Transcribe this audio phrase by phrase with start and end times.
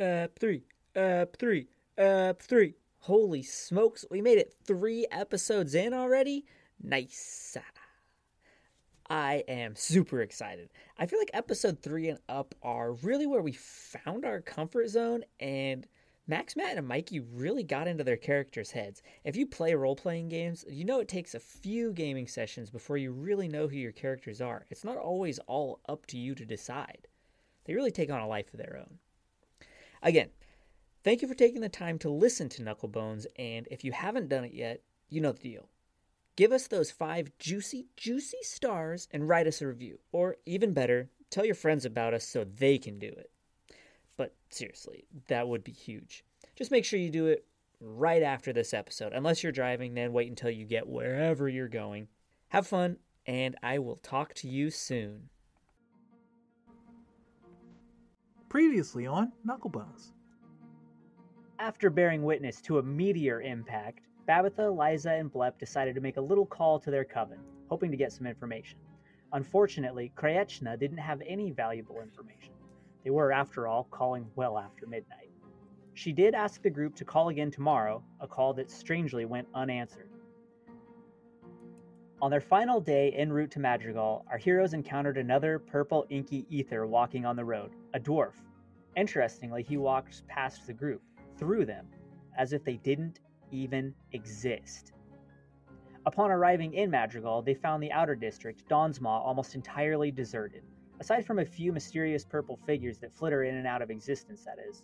[0.00, 0.62] Up three,
[0.96, 2.74] up three, up three.
[3.00, 6.46] Holy smokes, we made it three episodes in already?
[6.82, 7.58] Nice.
[9.10, 10.70] I am super excited.
[10.96, 15.22] I feel like episode three and up are really where we found our comfort zone,
[15.38, 15.86] and
[16.26, 19.02] Max, Matt, and Mikey really got into their characters' heads.
[19.24, 22.96] If you play role playing games, you know it takes a few gaming sessions before
[22.96, 24.64] you really know who your characters are.
[24.70, 27.06] It's not always all up to you to decide,
[27.66, 28.98] they really take on a life of their own.
[30.02, 30.30] Again,
[31.04, 34.44] thank you for taking the time to listen to Knucklebones, and if you haven't done
[34.44, 35.68] it yet, you know the deal.
[36.36, 39.98] Give us those five juicy, juicy stars and write us a review.
[40.12, 43.30] Or even better, tell your friends about us so they can do it.
[44.16, 46.24] But seriously, that would be huge.
[46.56, 47.44] Just make sure you do it
[47.80, 49.12] right after this episode.
[49.12, 52.08] Unless you're driving, then wait until you get wherever you're going.
[52.48, 55.28] Have fun, and I will talk to you soon.
[58.50, 60.10] Previously on Knucklebones.
[61.60, 66.20] After bearing witness to a meteor impact, Babitha, Liza, and Blep decided to make a
[66.20, 68.80] little call to their coven, hoping to get some information.
[69.34, 72.52] Unfortunately, Krayechna didn't have any valuable information.
[73.04, 75.30] They were, after all, calling well after midnight.
[75.94, 80.09] She did ask the group to call again tomorrow, a call that strangely went unanswered.
[82.22, 86.86] On their final day en route to Madrigal, our heroes encountered another purple inky ether
[86.86, 88.34] walking on the road, a dwarf.
[88.94, 91.00] Interestingly, he walked past the group,
[91.38, 91.86] through them,
[92.36, 94.92] as if they didn't even exist.
[96.04, 100.62] Upon arriving in Madrigal, they found the outer district, Dawnsmaw, almost entirely deserted,
[101.00, 104.58] aside from a few mysterious purple figures that flitter in and out of existence, that
[104.68, 104.82] is.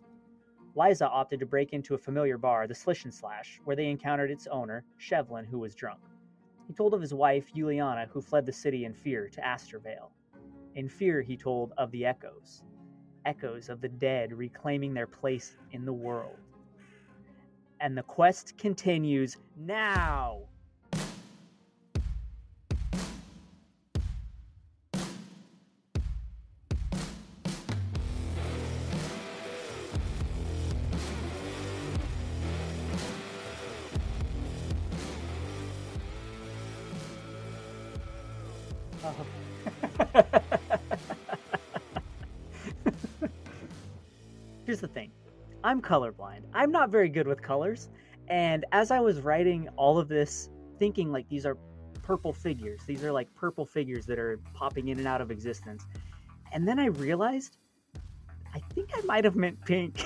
[0.74, 4.30] Liza opted to break into a familiar bar, the Slish and Slash, where they encountered
[4.30, 6.00] its owner, Shevlin, who was drunk.
[6.66, 10.10] He told of his wife, Juliana, who fled the city in fear to Astervale.
[10.74, 12.62] In fear, he told of the echoes
[13.26, 16.38] echoes of the dead reclaiming their place in the world.
[17.80, 20.48] And the quest continues now!
[45.86, 46.42] Colorblind.
[46.52, 47.88] I'm not very good with colors.
[48.28, 51.56] And as I was writing all of this, thinking like these are
[52.02, 55.86] purple figures, these are like purple figures that are popping in and out of existence.
[56.52, 57.58] And then I realized
[58.54, 60.02] I think I might have meant pink.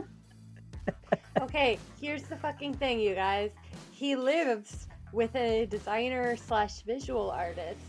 [1.40, 3.50] okay, here's the fucking thing, you guys.
[3.90, 7.80] He lives with a designer slash visual artist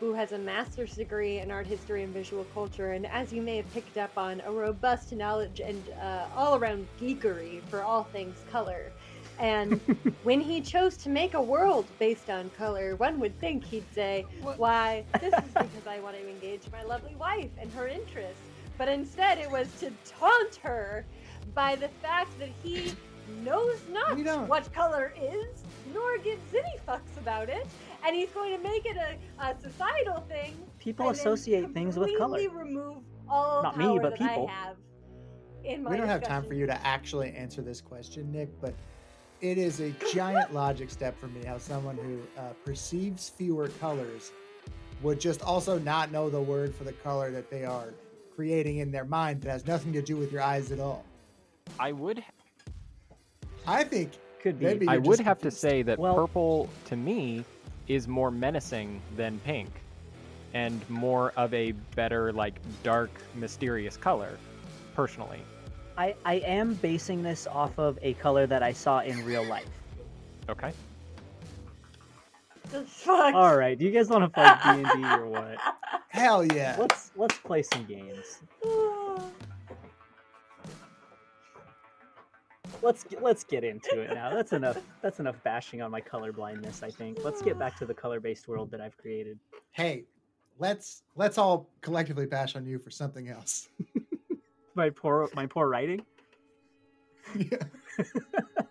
[0.00, 3.56] who has a master's degree in art history and visual culture, and as you may
[3.56, 8.36] have picked up on, a robust knowledge and uh, all around geekery for all things
[8.50, 8.92] color.
[9.38, 9.80] And
[10.22, 14.24] when he chose to make a world based on color, one would think he'd say,
[14.42, 18.42] Why, this is because I want to engage my lovely wife and her interests.
[18.76, 21.04] But instead, it was to taunt her
[21.54, 22.92] by the fact that he
[23.44, 27.66] knows not what color is, nor gives any fucks about it,
[28.06, 30.56] and he's going to make it a, a societal thing.
[30.78, 32.38] People associate things with color.
[32.50, 32.98] remove
[33.28, 34.48] all Not power me, but that people.
[34.48, 34.76] I have
[35.64, 38.74] in my We don't have time for you to actually answer this question, Nick, but
[39.40, 44.32] it is a giant logic step for me how someone who uh, perceives fewer colors
[45.02, 47.94] would just also not know the word for the color that they are
[48.34, 51.04] creating in their mind that has nothing to do with your eyes at all.
[51.78, 52.24] I would
[53.66, 57.44] I think could maybe I would just have to say that Well- purple to me
[57.88, 59.68] is more menacing than pink
[60.54, 64.38] and more of a better like dark mysterious color
[64.94, 65.40] personally.
[65.96, 69.68] I, I am basing this off of a color that I saw in real life.
[70.48, 70.72] Okay.
[72.70, 73.34] The fuck?
[73.34, 75.56] All right, do you guys want to play D and D or what?
[76.08, 76.76] Hell yeah.
[76.78, 78.40] Let's let's play some games.
[82.82, 84.30] Let's get- let's get into it now.
[84.30, 84.78] That's enough.
[85.02, 86.82] That's enough bashing on my color blindness.
[86.82, 87.24] I think.
[87.24, 89.38] Let's get back to the color-based world that I've created.
[89.72, 90.04] Hey,
[90.58, 93.68] let's let's all collectively bash on you for something else.
[94.74, 96.04] My poor my poor writing.
[97.34, 97.58] Yeah.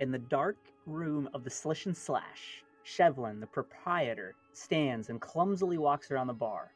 [0.00, 0.56] In the dark
[0.86, 6.34] room of the Slish and Slash, Shevlin, the proprietor, stands and clumsily walks around the
[6.34, 6.72] bar,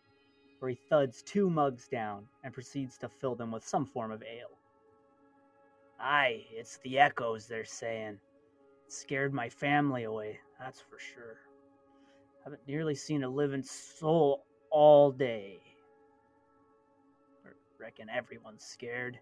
[0.59, 4.23] where he thuds two mugs down and proceeds to fill them with some form of
[4.23, 4.59] ale.
[6.01, 8.19] Aye, it's the echoes, they're saying.
[8.87, 11.39] It scared my family away, that's for sure.
[12.45, 15.59] Haven't nearly seen a living soul all day.
[17.45, 19.19] I reckon everyone's scared.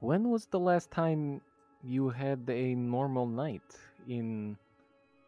[0.00, 1.40] When was the last time
[1.82, 3.62] you had a normal night
[4.08, 4.56] in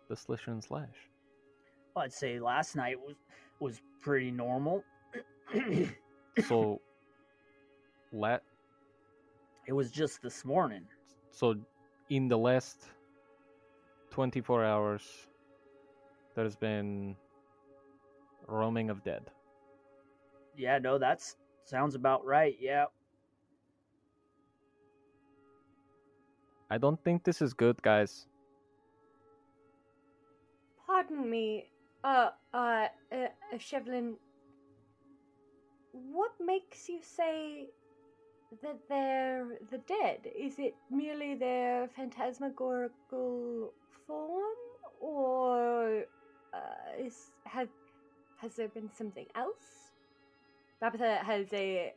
[0.09, 0.88] the Slish and Slash?
[1.97, 3.17] I'd say last night was
[3.61, 4.85] was pretty normal.
[6.47, 6.81] So,
[8.12, 8.43] let
[9.67, 10.82] it was just this morning.
[11.32, 11.55] so
[12.09, 12.87] in the last
[14.11, 15.03] 24 hours,
[16.35, 17.15] there's been
[18.47, 19.31] roaming of dead.
[20.56, 22.56] Yeah, no, that's sounds about right.
[22.61, 22.87] Yeah.
[26.71, 28.26] I don't think this is good, guys.
[30.91, 31.67] Pardon me,
[32.03, 33.29] uh, uh, uh,
[33.59, 34.15] Shevlin.
[35.93, 37.69] What makes you say
[38.63, 40.27] that they're the dead?
[40.37, 43.73] Is it merely their phantasmagorical
[44.09, 44.59] form,
[45.01, 46.07] or
[46.53, 47.69] uh, is have
[48.39, 49.93] has there been something else?
[50.83, 51.95] Babitha has a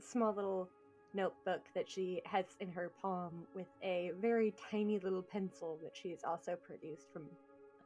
[0.00, 0.68] small little
[1.14, 6.10] notebook that she has in her palm with a very tiny little pencil that she
[6.10, 7.28] has also produced from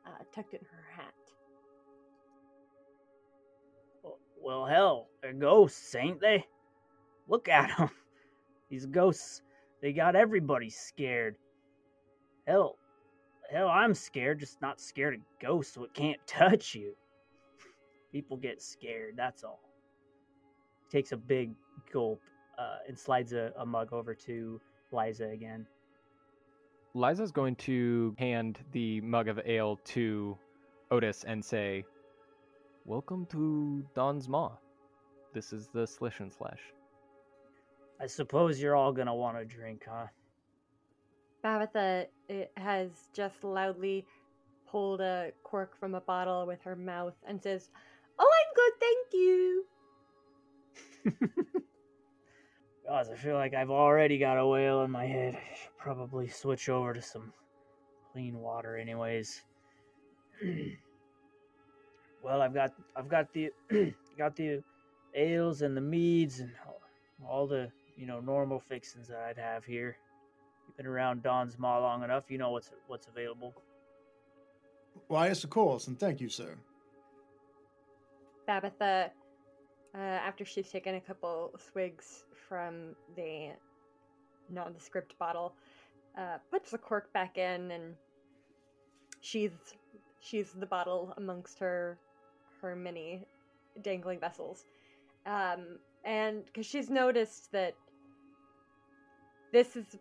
[0.07, 1.13] uh, tucked in her hat.
[4.41, 6.45] Well, hell, they're ghosts, ain't they?
[7.29, 7.91] Look at them.
[8.71, 9.43] These ghosts,
[9.83, 11.37] they got everybody scared.
[12.47, 12.77] Hell,
[13.51, 16.95] hell, I'm scared, just not scared of ghosts so it can't touch you.
[18.13, 19.61] People get scared, that's all.
[20.91, 21.51] Takes a big
[21.93, 22.21] gulp
[22.59, 24.61] uh, and slides a, a mug over to
[24.93, 25.67] Liza again.
[26.97, 30.35] Liza's going to hand the mug of ale to
[30.91, 31.85] Otis and say,
[32.87, 34.53] Welcome to Dawnsmaw.
[35.35, 36.61] This is the Slish and Slash.
[38.01, 40.07] I suppose you're all gonna want a drink, huh?
[41.45, 42.07] Babitha
[42.57, 44.07] has just loudly
[44.67, 47.69] pulled a cork from a bottle with her mouth and says,
[48.19, 49.67] "Oh, I'm good, thank you."
[52.87, 55.35] Guys, I feel like I've already got a whale in my head.
[55.35, 57.33] I should probably switch over to some
[58.13, 59.43] clean water, anyways.
[62.23, 63.51] well, I've got I've got the
[64.19, 64.63] got the
[65.17, 66.81] ales and the meads and all,
[67.29, 69.97] all the you know normal fixings that I'd have here.
[70.69, 73.53] You've been around Dawnsmaw long enough, you know what's what's available.
[75.09, 76.55] Why, yes, of course, and thank you, sir.
[78.49, 79.11] Babitha,
[79.93, 83.51] uh, after she's taken a couple swigs from the
[84.49, 85.55] nondescript bottle,
[86.19, 87.95] uh, puts the cork back in and
[89.21, 89.51] she's
[90.21, 91.99] sheathes the bottle amongst her
[92.61, 93.27] her many
[93.83, 94.65] dangling vessels.
[95.27, 97.75] Um, and because she's noticed that
[99.53, 99.99] this is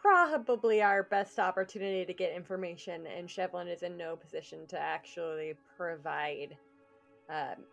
[0.00, 5.54] probably our best opportunity to get information, and Shevlin is in no position to actually
[5.76, 6.56] provide
[7.30, 7.64] um,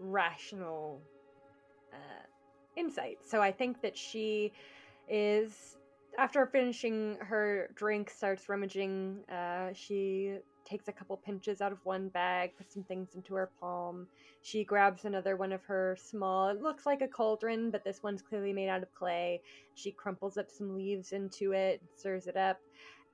[0.00, 1.00] rational
[1.92, 2.26] uh,
[2.78, 3.18] insight.
[3.26, 4.52] So I think that she
[5.08, 5.76] is,
[6.18, 9.18] after finishing her drink, starts rummaging.
[9.30, 10.36] Uh, she
[10.68, 14.06] takes a couple pinches out of one bag, puts some things into her palm.
[14.42, 18.22] She grabs another one of her small, it looks like a cauldron, but this one's
[18.22, 19.40] clearly made out of clay.
[19.74, 22.60] She crumples up some leaves into it, stirs it up,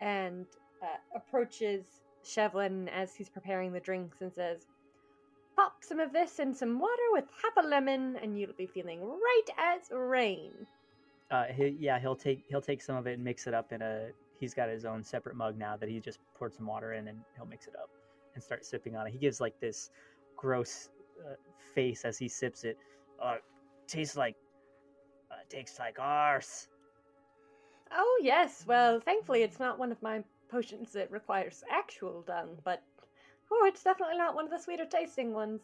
[0.00, 0.47] and
[0.83, 1.85] uh, approaches
[2.25, 4.67] Shevlin as he's preparing the drinks and says,
[5.57, 9.01] Pop some of this in some water with half a lemon, and you'll be feeling
[9.01, 10.53] right as rain.
[11.31, 13.83] Uh, he, yeah, he'll take he'll take some of it and mix it up in
[13.83, 14.09] a.
[14.41, 17.19] He's got his own separate mug now that he just poured some water in, and
[17.37, 17.89] he'll mix it up
[18.35, 19.13] and start sipping on it.
[19.13, 19.91] He gives like this
[20.37, 20.91] gross
[21.25, 21.35] uh,
[21.75, 22.77] face as he sips it.
[23.23, 23.37] Uh,
[23.87, 24.37] tastes like
[25.31, 26.69] uh, tastes like arse.
[27.93, 32.83] Oh, yes, well, thankfully it's not one of my potions that requires actual dung, but
[33.57, 35.61] oh, it's definitely not one of the sweeter tasting ones.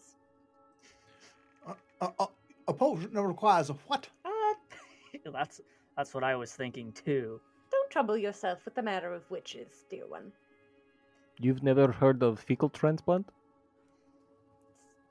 [2.00, 2.26] A, a,
[2.68, 4.08] a potion that requires a what?
[4.24, 4.30] Uh,
[5.32, 5.60] that's
[5.96, 7.40] that's what I was thinking too.
[7.70, 10.32] don't trouble yourself with the matter of witches, dear one.
[11.40, 13.28] You've never heard of fecal transplant?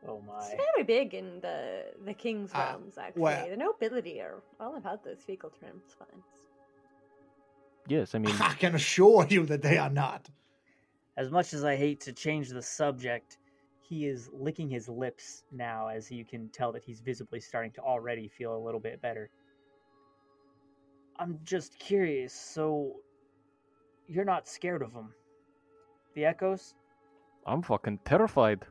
[0.07, 0.33] Oh my!
[0.37, 3.21] It's very big in the the king's Ah, realms, actually.
[3.21, 6.27] well- The nobility are all about those fecal transplants.
[7.87, 10.29] Yes, I mean, I can assure you that they are not.
[11.19, 13.39] As much as I hate to change the subject,
[13.81, 17.81] he is licking his lips now, as you can tell that he's visibly starting to
[17.81, 19.29] already feel a little bit better.
[21.17, 22.33] I'm just curious.
[22.33, 23.01] So,
[24.07, 25.13] you're not scared of them?
[26.13, 26.73] The echoes?
[27.45, 28.65] I'm fucking terrified.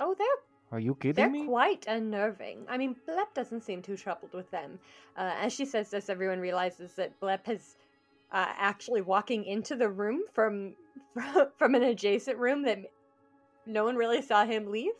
[0.00, 0.26] Oh, they're
[0.72, 1.46] Are you kidding They're me?
[1.46, 2.66] quite unnerving.
[2.68, 4.80] I mean, Blep doesn't seem too troubled with them.
[5.16, 7.76] Uh, as she says this, everyone realizes that Blep is
[8.32, 10.74] uh, actually walking into the room from
[11.58, 12.78] from an adjacent room that
[13.66, 14.92] no one really saw him leave,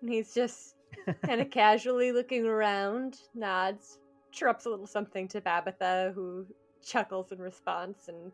[0.00, 0.76] and he's just
[1.24, 3.98] kind of casually looking around, nods,
[4.32, 6.46] chirps a little something to Babitha, who
[6.84, 8.32] chuckles in response, and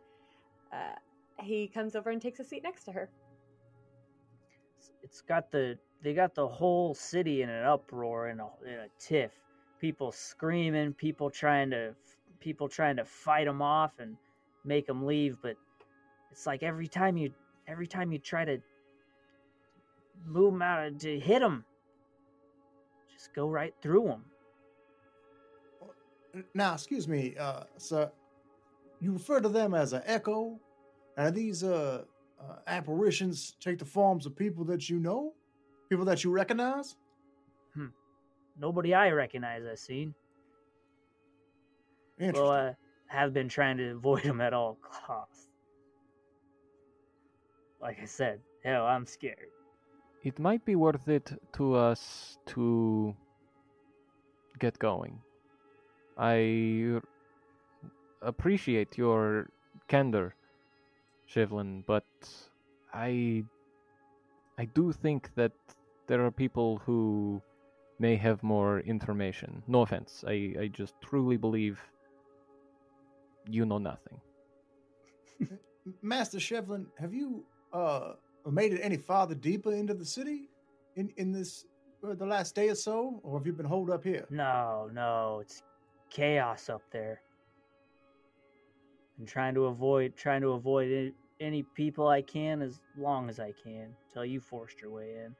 [0.72, 0.94] uh,
[1.42, 3.08] he comes over and takes a seat next to her.
[5.02, 8.86] It's got the they got the whole city in an uproar and a, in a
[8.98, 9.32] tiff.
[9.80, 11.94] People screaming, people trying to
[12.40, 14.16] people trying to fight them off and
[14.64, 15.56] make them leave, but
[16.34, 17.32] it's like every time you
[17.68, 18.58] every time you try to
[20.26, 21.64] move them out to hit them,
[23.12, 24.24] just go right through them.
[26.52, 28.10] Now, excuse me, uh, sir.
[29.00, 30.58] You refer to them as an echo?
[31.16, 32.02] Are these uh,
[32.40, 35.34] uh, apparitions take the forms of people that you know?
[35.88, 36.96] People that you recognize?
[37.74, 37.86] Hmm.
[38.58, 40.14] Nobody I recognize I've seen.
[42.18, 42.44] Interesting.
[42.44, 42.74] Well, I
[43.06, 45.43] have been trying to avoid them at all costs.
[47.84, 49.52] Like I said, hell, I'm scared.
[50.22, 53.14] It might be worth it to us to
[54.58, 55.20] get going.
[56.16, 57.00] I
[58.22, 59.50] appreciate your
[59.86, 60.34] candor,
[61.28, 62.06] Shevlin, but
[62.94, 63.44] I
[64.56, 65.52] I do think that
[66.06, 67.42] there are people who
[67.98, 69.62] may have more information.
[69.66, 70.24] No offense.
[70.26, 71.78] I, I just truly believe
[73.50, 74.20] you know nothing.
[76.02, 78.14] Master Shevlin, have you uh
[78.50, 80.48] made it any farther deeper into the city
[80.96, 81.66] in in this
[82.06, 84.26] uh, the last day or so, or have you been holed up here?
[84.30, 85.62] No, no, it's
[86.10, 87.20] chaos up there.
[89.18, 93.40] I'm trying to avoid trying to avoid any, any people I can as long as
[93.40, 95.34] I can till you forced your way in.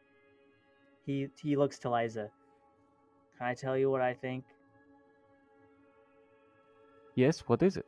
[1.05, 2.31] He he looks to Liza.
[3.39, 4.45] Can I tell you what I think?
[7.17, 7.87] Yes, what is it?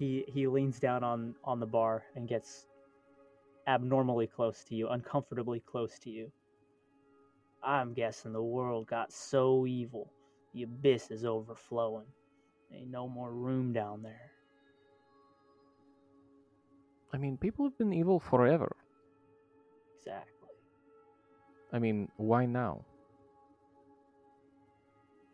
[0.00, 2.66] He he leans down on on the bar and gets
[3.66, 6.32] abnormally close to you, uncomfortably close to you.
[7.62, 10.10] I'm guessing the world got so evil,
[10.54, 12.06] the abyss is overflowing.
[12.72, 14.30] Ain't no more room down there.
[17.12, 18.74] I mean, people have been evil forever.
[19.98, 20.48] Exactly.
[21.74, 22.86] I mean, why now?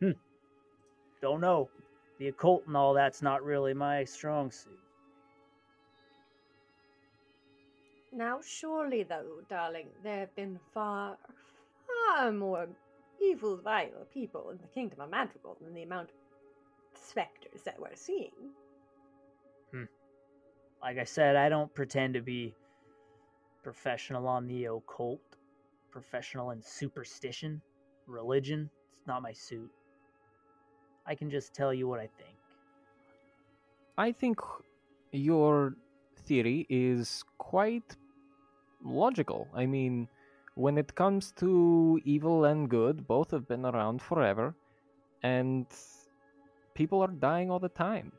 [0.01, 0.19] Hmm.
[1.23, 1.71] Don't know.
[2.19, 4.79] The occult and all that's not really my strong suit.
[8.13, 11.19] Now, surely, though, darling, there have been far,
[11.87, 12.67] far more
[13.21, 17.95] evil, vile people in the kingdom of Madrigal than the amount of specters that we're
[17.95, 18.31] seeing.
[19.71, 19.85] Hmm.
[20.81, 22.55] Like I said, I don't pretend to be
[23.63, 25.21] professional on the occult,
[25.91, 27.61] professional in superstition,
[28.07, 28.71] religion.
[28.97, 29.71] It's not my suit.
[31.07, 32.37] I can just tell you what I think.
[33.99, 34.41] I think
[35.13, 35.75] your
[36.27, 37.97] theory is quite
[38.85, 39.49] logical.
[39.55, 40.09] I mean,
[40.55, 44.55] when it comes to evil and good, both have been around forever,
[45.23, 45.67] and
[46.75, 48.13] people are dying all the time.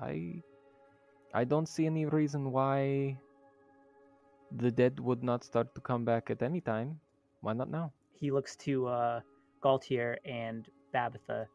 [0.00, 0.42] I
[1.34, 3.18] I don't see any reason why
[4.56, 7.00] the dead would not start to come back at any time.
[7.42, 7.92] Why not now?
[8.14, 9.20] He looks to uh,
[9.60, 11.46] Gaultier and Babitha.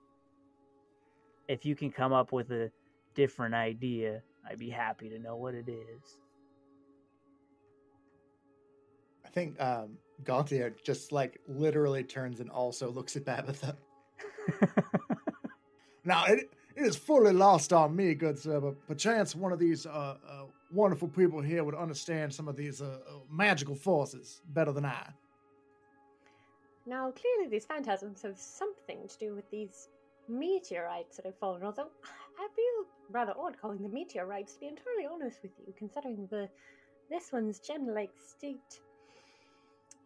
[1.48, 2.72] If you can come up with a
[3.16, 6.18] different idea, I'd be happy to know what it is.
[9.26, 13.76] I think um Gaultier just like literally turns and also looks at Babitha.
[16.06, 19.86] Now it it is fully lost on me, good sir, but perchance one of these
[19.86, 24.72] uh, uh wonderful people here would understand some of these uh, uh, magical forces better
[24.72, 25.08] than I.
[26.86, 29.88] Now, clearly, these phantasms have something to do with these
[30.28, 31.90] meteorites that have fallen, although
[32.40, 36.50] I feel rather odd calling them meteorites, to be entirely honest with you, considering the
[37.10, 38.80] this one's gem-like state.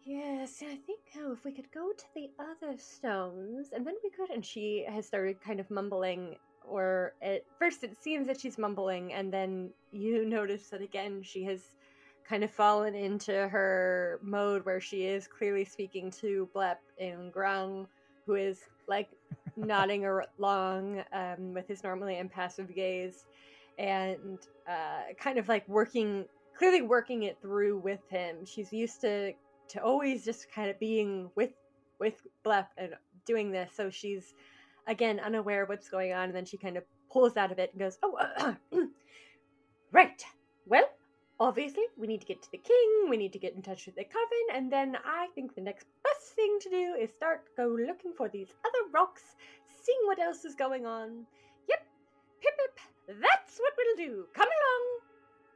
[0.03, 4.09] Yes, I think oh, if we could go to the other stones, and then we
[4.09, 4.29] could.
[4.29, 9.13] And she has started kind of mumbling, or at first it seems that she's mumbling,
[9.13, 11.71] and then you notice that again she has
[12.27, 17.87] kind of fallen into her mode where she is clearly speaking to Blep in Grung,
[18.25, 19.09] who is like
[19.57, 23.25] nodding along um, with his normally impassive gaze,
[23.77, 26.25] and uh, kind of like working,
[26.57, 28.45] clearly working it through with him.
[28.45, 29.33] She's used to
[29.69, 31.51] to always just kind of being with
[31.99, 32.93] with Blep and
[33.25, 34.33] doing this, so she's
[34.87, 37.71] again unaware of what's going on, and then she kind of pulls out of it
[37.73, 38.55] and goes, "Oh,
[39.91, 40.23] right.
[40.65, 40.89] Well,
[41.39, 43.95] obviously, we need to get to the king, we need to get in touch with
[43.95, 47.67] the coven, and then I think the next best thing to do is start go
[47.67, 49.23] looking for these other rocks,
[49.83, 51.25] seeing what else is going on.
[51.69, 51.85] Yep,
[52.41, 53.19] pip pip.
[53.21, 54.25] That's what we'll do.
[54.33, 54.99] Come along.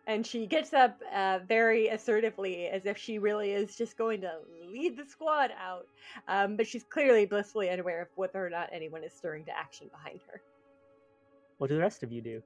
[0.08, 4.32] And she gets up uh, very assertively, as if she really is just going to
[4.72, 5.86] lead the squad out.
[6.28, 9.90] Um, but she's clearly blissfully unaware of whether or not anyone is stirring to action
[9.92, 10.42] behind her.
[11.60, 12.42] What do the rest of you do?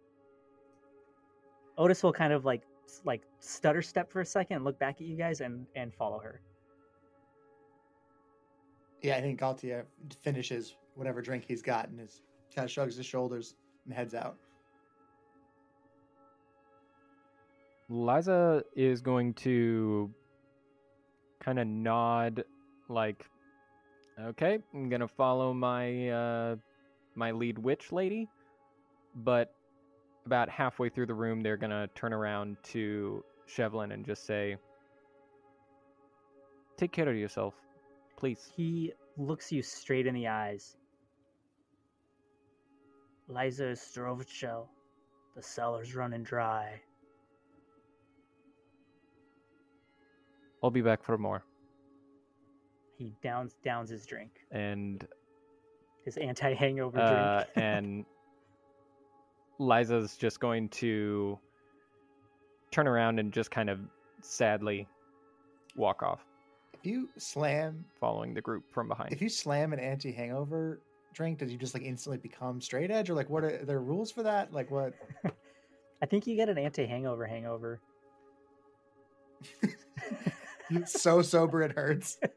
[1.77, 2.61] Otis will kind of like
[3.03, 6.41] like stutter step for a second, look back at you guys, and and follow her.
[9.01, 9.85] Yeah, I think Gaultier
[10.21, 12.21] finishes whatever drink he's got and is
[12.55, 14.37] kind of shrugs his shoulders and heads out.
[17.89, 20.09] Liza is going to
[21.39, 22.43] kind of nod,
[22.89, 23.29] like,
[24.19, 26.55] okay, I'm gonna follow my uh,
[27.13, 28.27] my lead witch lady.
[29.15, 29.54] But
[30.25, 34.57] about halfway through the room, they're gonna turn around to Shevlin and just say,
[36.77, 37.53] "Take care of yourself,
[38.15, 40.77] please." He looks you straight in the eyes.
[43.27, 44.67] Liza Strovchel,
[45.35, 46.81] the cellar's running dry.
[50.61, 51.43] I'll be back for more.
[52.97, 55.07] He downs downs his drink, And
[56.05, 57.49] his anti-hangover uh, drink.
[57.55, 58.05] and
[59.59, 61.39] Liza's just going to
[62.71, 63.79] turn around and just kind of
[64.21, 64.87] sadly
[65.75, 66.25] walk off,
[66.73, 69.11] If you slam, following the group from behind.
[69.13, 70.81] if you slam an anti-hangover
[71.13, 73.81] drink, does you just like instantly become straight edge, or like what are, are there
[73.81, 74.51] rules for that?
[74.53, 74.93] Like what?
[76.01, 77.79] I think you get an anti-hangover hangover.
[80.69, 82.17] You're so sober it hurts.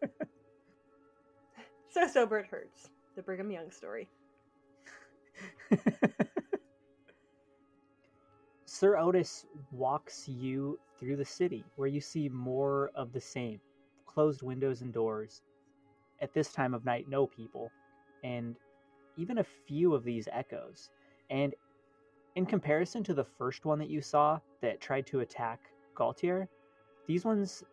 [1.91, 2.91] So sober it hurts.
[3.17, 4.09] The Brigham Young story.
[8.79, 13.59] Sir Otis walks you through the city where you see more of the same
[14.07, 15.43] closed windows and doors.
[16.23, 17.73] At this time of night, no people,
[18.23, 18.55] and
[19.17, 20.91] even a few of these echoes.
[21.29, 21.57] And
[22.37, 25.59] in comparison to the first one that you saw that tried to attack
[25.97, 26.49] Gaultier,
[27.09, 27.65] these ones,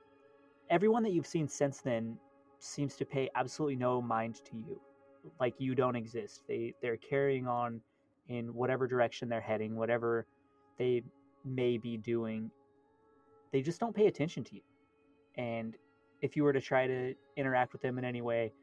[0.72, 2.18] everyone that you've seen since then
[2.58, 4.82] seems to pay absolutely no mind to you.
[5.40, 6.42] Like you don't exist.
[6.48, 7.80] They they're carrying on
[8.28, 10.26] in whatever direction they're heading, whatever
[10.78, 11.04] they
[11.44, 12.52] may be doing,
[13.52, 14.62] they just don't pay attention to you.
[15.38, 15.76] And
[16.22, 18.54] if you were to try to interact with them in any way,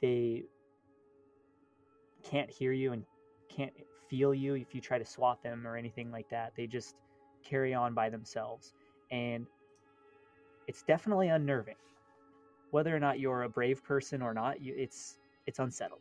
[0.00, 0.44] they
[2.22, 3.04] can't hear you and
[3.48, 3.72] can't
[4.08, 6.52] feel you if you try to swat them or anything like that.
[6.56, 6.96] They just
[7.44, 8.72] carry on by themselves.
[9.10, 9.46] And
[10.66, 11.76] it's definitely unnerving.
[12.70, 16.00] Whether or not you're a brave person or not, you, it's it's unsettling.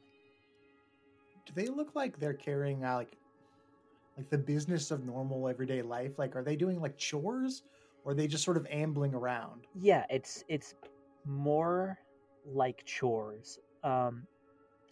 [1.46, 3.18] Do they look like they're carrying out like
[4.18, 6.18] like the business of normal everyday life?
[6.18, 7.64] Like, are they doing like chores,
[8.04, 9.66] or are they just sort of ambling around?
[9.76, 10.76] Yeah, it's it's
[11.26, 11.98] more
[12.46, 13.60] like chores.
[13.84, 14.28] Um,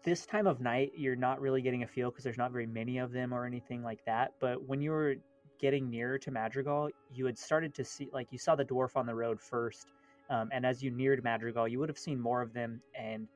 [0.04, 2.98] this time of night, you're not really getting a feel because there's not very many
[2.98, 4.34] of them or anything like that.
[4.40, 5.16] But when you were
[5.60, 9.06] getting nearer to Madrigal, you had started to see like you saw the dwarf on
[9.06, 9.88] the road first,
[10.30, 12.82] um, and as you neared Madrigal, you would have seen more of them.
[13.00, 13.28] And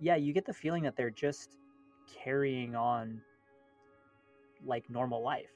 [0.00, 1.56] yeah, you get the feeling that they're just
[2.22, 3.20] carrying on
[4.66, 5.50] like normal life.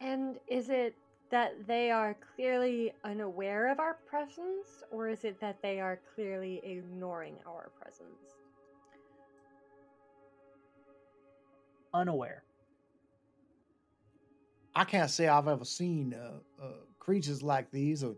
[0.00, 0.94] And is it
[1.30, 6.60] that they are clearly unaware of our presence, or is it that they are clearly
[6.64, 8.36] ignoring our presence?
[11.94, 12.42] Unaware.
[14.74, 18.02] I can't say I've ever seen uh, uh, creatures like these.
[18.02, 18.14] Or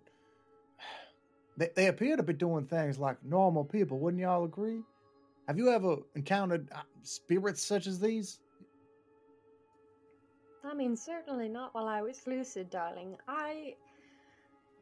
[1.57, 3.99] they, they appear to be doing things like normal people.
[3.99, 4.83] Wouldn't y'all agree?
[5.49, 8.39] Have you ever encountered uh, spirits such as these?
[10.65, 13.17] I mean, certainly not while I was lucid, darling.
[13.29, 13.75] I.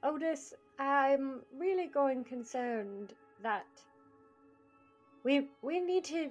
[0.05, 3.67] Otis, I'm really going concerned that
[5.25, 6.31] we we need to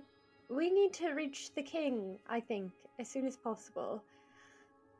[0.49, 4.03] we need to reach the king, I think, as soon as possible.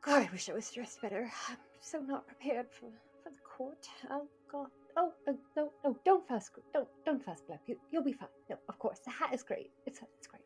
[0.02, 1.30] God, I wish I was dressed better.
[1.48, 2.88] I'm so not prepared for,
[3.22, 3.86] for the court.
[4.10, 4.68] Oh God.
[4.96, 7.60] Oh, oh no, no, don't fuss, don't, don't fuss, Blep.
[7.66, 8.28] You, you'll be fine.
[8.50, 9.70] No, of course, the hat is great.
[9.86, 10.42] It's, it's great.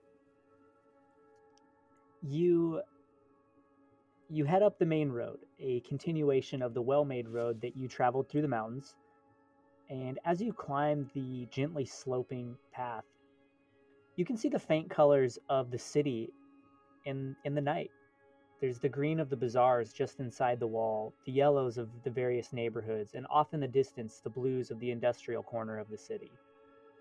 [2.22, 2.80] you
[4.28, 8.28] you head up the main road, a continuation of the well-made road that you traveled
[8.28, 8.96] through the mountains.
[9.88, 13.04] And as you climb the gently sloping path,
[14.16, 16.30] you can see the faint colors of the city
[17.04, 17.90] in in the night.
[18.60, 22.52] There's the green of the bazaars just inside the wall, the yellows of the various
[22.52, 26.32] neighborhoods, and off in the distance the blues of the industrial corner of the city.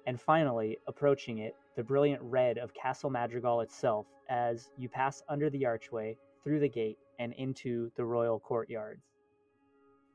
[0.06, 5.50] And finally, approaching it, the brilliant red of Castle Madrigal itself as you pass under
[5.50, 9.06] the archway, through the gate, and into the royal courtyards.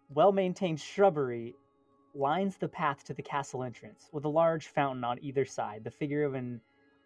[0.09, 1.55] Well maintained shrubbery
[2.15, 5.85] lines the path to the castle entrance, with a large fountain on either side.
[5.85, 6.61] The figure of an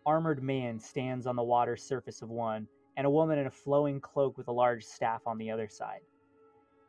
[0.07, 4.01] armored man stands on the water surface of one, and a woman in a flowing
[4.01, 6.01] cloak with a large staff on the other side.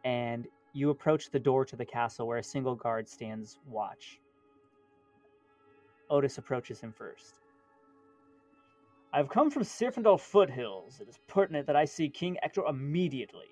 [0.03, 4.19] And you approach the door to the castle where a single guard stands watch.
[6.09, 7.39] Otis approaches him first.
[9.15, 10.99] I've come from Sirfendal foothills.
[10.99, 13.47] It is pertinent that I see King Ector immediately.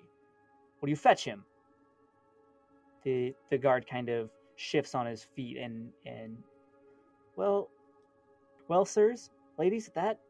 [0.82, 1.42] Will you fetch him?
[3.02, 6.36] The the guard kind of shifts on his feet and and
[7.36, 7.70] well
[8.68, 10.20] well sirs, ladies, that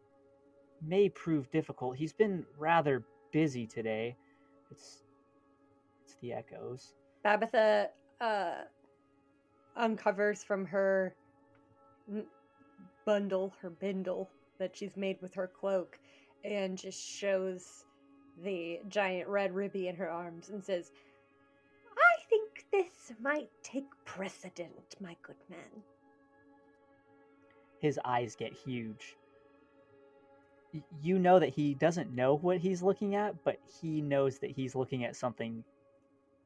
[0.87, 1.97] may prove difficult.
[1.97, 4.17] He's been rather busy today.
[4.71, 5.03] It's
[6.05, 6.95] it's the echoes.
[7.25, 7.89] Babitha
[8.21, 8.63] uh,
[9.77, 11.13] uncovers from her
[13.05, 15.99] bundle, her bindle that she's made with her cloak,
[16.45, 17.85] and just shows
[18.43, 20.91] the giant red ruby in her arms and says,
[21.97, 25.83] I think this might take precedent, my good man.
[27.81, 29.17] His eyes get huge.
[31.03, 34.75] You know that he doesn't know what he's looking at, but he knows that he's
[34.75, 35.63] looking at something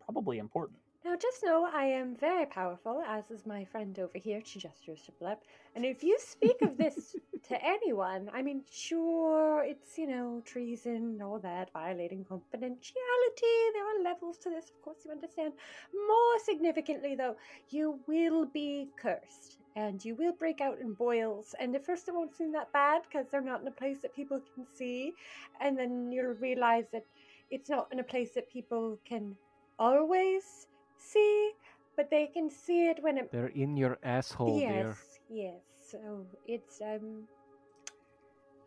[0.05, 0.79] probably important.
[1.05, 4.43] Now, just know I am very powerful, as is my friend over here.
[4.45, 5.43] She gestures to Blep.
[5.77, 7.15] And if you speak of this
[7.49, 13.73] to anyone, I mean, sure, it's, you know, treason and all that, violating confidentiality.
[13.73, 15.53] There are levels to this, of course, you understand.
[15.95, 17.37] More significantly, though,
[17.71, 19.59] you will be cursed.
[19.77, 21.55] And you will break out in boils.
[21.61, 24.17] And at first, it won't seem that bad because they're not in a place that
[24.17, 25.13] people can see.
[25.61, 27.07] And then you'll realize that
[27.53, 29.37] it's not in a place that people can
[29.79, 30.67] always
[30.99, 31.53] see,
[31.97, 33.31] but they can see it when it.
[33.33, 35.53] They're in your asshole, yes, dear.
[35.53, 35.63] yes.
[35.91, 37.25] So it's um.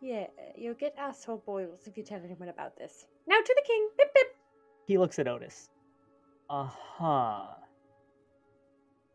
[0.02, 0.26] Yeah,
[0.58, 3.06] you'll get asshole boils if you tell anyone about this.
[3.28, 3.90] Now to the king.
[3.98, 4.28] Bip bip.
[4.88, 5.70] He looks at Otis.
[6.50, 7.44] Uh huh.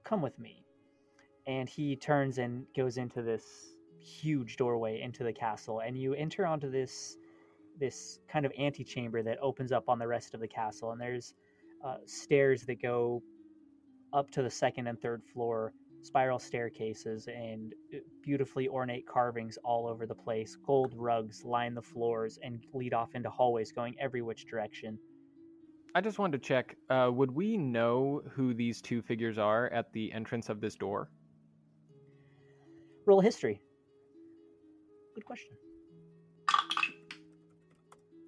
[0.05, 0.65] Come with me.
[1.49, 6.47] And he turns and goes into this huge doorway into the castle, and you enter
[6.47, 7.17] onto this
[7.79, 11.35] this kind of antechamber that opens up on the rest of the castle, and there's
[11.85, 13.23] uh, stairs that go
[14.13, 19.87] up to the second and third floor, spiral staircases, and uh, beautifully ornate carvings all
[19.87, 20.57] over the place.
[20.67, 24.99] Gold rugs line the floors and lead off into hallways going every which direction.
[25.95, 26.77] I just wanted to check.
[26.91, 31.09] Uh, would we know who these two figures are at the entrance of this door?
[33.07, 33.63] Roll history.
[35.15, 35.53] Good question.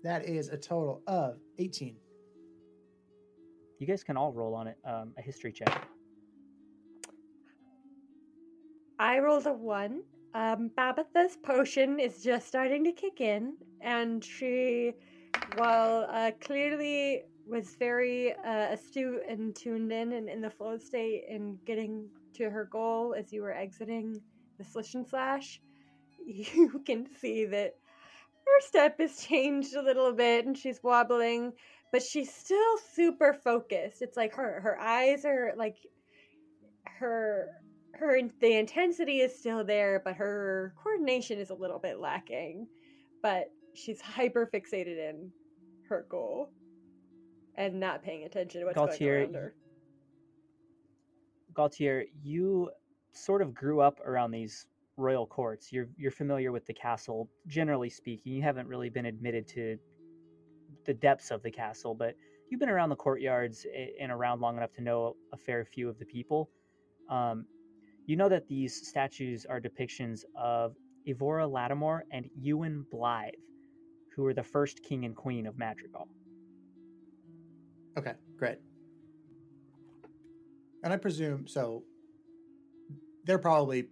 [0.02, 1.96] That is a total of 18.
[3.78, 5.88] You guys can all roll on it um, a history check.
[8.98, 10.02] I rolled a one.
[10.34, 14.92] Um, Babitha's potion is just starting to kick in, and she,
[15.56, 21.24] while uh, clearly was very uh, astute and tuned in and in the flow state
[21.30, 24.20] and getting to her goal as you were exiting
[24.58, 25.60] the slish and slash,
[26.26, 27.74] you can see that
[28.44, 31.52] her step has changed a little bit and she's wobbling,
[31.92, 34.02] but she's still super focused.
[34.02, 35.76] It's like her her eyes are like
[36.84, 37.48] her
[37.94, 42.66] her the intensity is still there, but her coordination is a little bit lacking.
[43.22, 45.30] But she's hyper fixated in
[45.88, 46.50] her goal
[47.56, 49.54] and not paying attention to what's Gaultier, going on around her.
[51.54, 52.70] Gaultier, you
[53.12, 55.72] sort of grew up around these royal courts.
[55.72, 58.32] You're you're familiar with the castle, generally speaking.
[58.32, 59.78] You haven't really been admitted to
[60.88, 62.14] the depths of the castle, but
[62.48, 63.66] you've been around the courtyards
[64.00, 66.50] and around long enough to know a fair few of the people.
[67.10, 67.44] Um,
[68.06, 70.74] you know that these statues are depictions of
[71.06, 73.34] Evora Lattimore and Ewan Blythe,
[74.16, 76.08] who were the first king and queen of Madrigal.
[77.98, 78.56] Okay, great.
[80.82, 81.82] And I presume so.
[83.24, 83.88] They're probably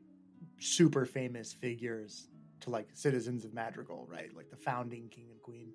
[0.61, 2.29] super famous figures
[2.61, 4.35] to like citizens of Madrigal, right?
[4.35, 5.73] Like the founding king and queen.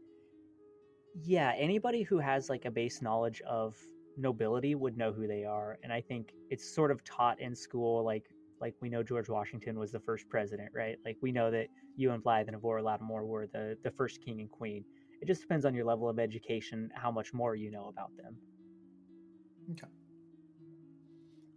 [1.14, 3.76] Yeah, anybody who has like a base knowledge of
[4.18, 8.04] nobility would know who they are, and I think it's sort of taught in school.
[8.04, 8.26] Like,
[8.62, 10.98] like we know George Washington was the first president, right?
[11.04, 14.50] Like we know that Ewan Blythe and Evora Lattimore were the the first king and
[14.50, 14.86] queen.
[15.22, 18.38] It just depends on your level of education, how much more you know about them.
[19.72, 19.88] Okay.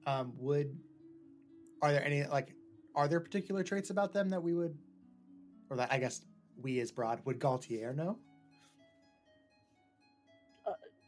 [0.06, 0.76] Um, would
[1.80, 2.54] are there any like
[2.94, 4.76] are there particular traits about them that we would,
[5.70, 6.24] or that I guess
[6.56, 8.18] we as broad would Gaultier know?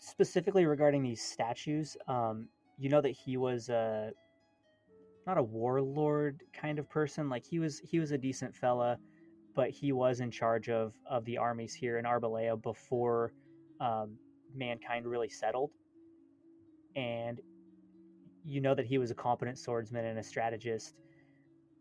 [0.07, 4.13] Specifically regarding these statues, um, you know that he was a
[5.27, 7.29] not a warlord kind of person.
[7.29, 8.99] Like he was he was a decent fella,
[9.55, 13.33] but he was in charge of of the armies here in Arbalea before
[13.81, 14.17] um,
[14.55, 15.73] mankind really settled.
[16.95, 17.41] And
[18.45, 20.95] you know that he was a competent swordsman and a strategist.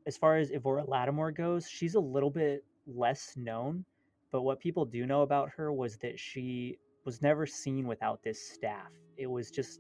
[0.08, 3.86] As far as Evora Lattimore goes, she's a little bit less known,
[4.32, 8.41] but what people do know about her was that she was never seen without this
[8.41, 8.91] staff.
[9.18, 9.80] It was just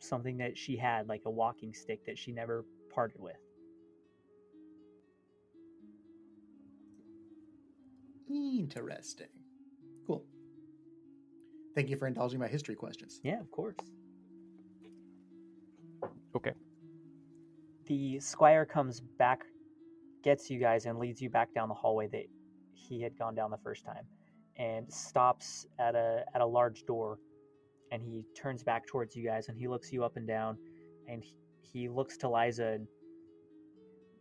[0.00, 3.36] something that she had, like a walking stick that she never parted with.
[8.30, 9.28] Interesting.
[10.06, 10.24] Cool.
[11.74, 13.20] Thank you for indulging my history questions.
[13.22, 13.76] Yeah, of course.
[16.34, 16.52] Okay.
[17.86, 19.40] The squire comes back,
[20.22, 22.26] gets you guys, and leads you back down the hallway that
[22.74, 24.04] he had gone down the first time,
[24.58, 27.18] and stops at a at a large door,
[27.92, 30.58] and he turns back towards you guys, and he looks you up and down,
[31.08, 32.66] and he, he looks to Liza.
[32.66, 32.88] And,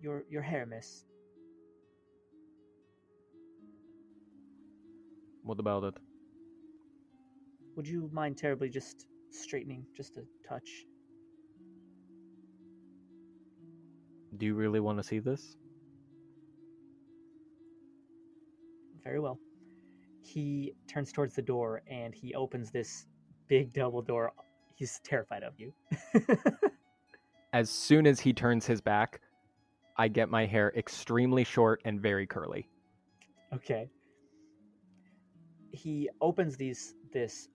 [0.02, 1.04] your your hair, miss.
[5.44, 5.94] What about it?
[7.76, 10.70] Would you mind terribly just straightening just a touch?
[14.36, 15.56] Do you really want to see this?
[19.04, 19.40] Very well.
[20.28, 23.08] He turns towards the door and he opens this
[23.48, 24.34] big double door.
[24.76, 25.74] He's terrified of you.
[27.54, 29.22] As soon as he turns his back,
[29.96, 32.68] I get my hair extremely short and very curly.
[33.54, 33.90] okay.
[35.72, 37.48] He opens these this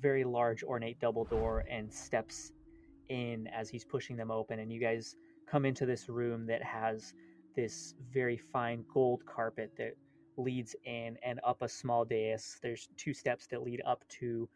[0.00, 2.52] very large ornate double door and steps
[3.08, 5.16] in as he's pushing them open and you guys
[5.50, 7.12] come into this room that has
[7.56, 9.94] this very fine gold carpet that
[10.42, 12.58] leads in and up a small dais.
[12.62, 14.48] There's two steps that lead up to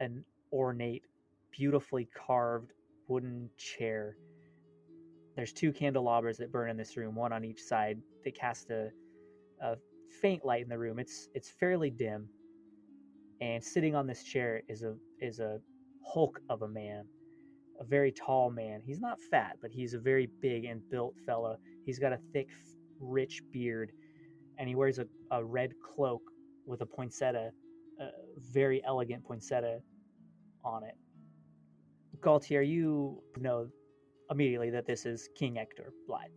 [0.00, 1.04] an ornate,
[1.50, 2.72] beautifully carved
[3.08, 4.16] wooden chair.
[5.36, 7.98] There's two candelabras that burn in this room, one on each side.
[8.24, 8.90] They cast a,
[9.62, 9.76] a
[10.20, 10.98] faint light in the room.
[10.98, 12.28] It's it's fairly dim.
[13.40, 15.60] And sitting on this chair is a is a
[16.04, 17.04] hulk of a man,
[17.78, 18.82] a very tall man.
[18.84, 21.56] He's not fat, but he's a very big and built fella.
[21.86, 22.48] He's got a thick,
[23.00, 23.92] rich beard,
[24.58, 26.22] and he wears a, a red cloak
[26.66, 27.50] with a poinsettia,
[28.00, 28.08] a
[28.52, 29.80] very elegant poinsettia
[30.64, 30.94] on it.
[32.20, 33.68] Gaultier, you know
[34.30, 36.30] immediately that this is King Hector Blythe.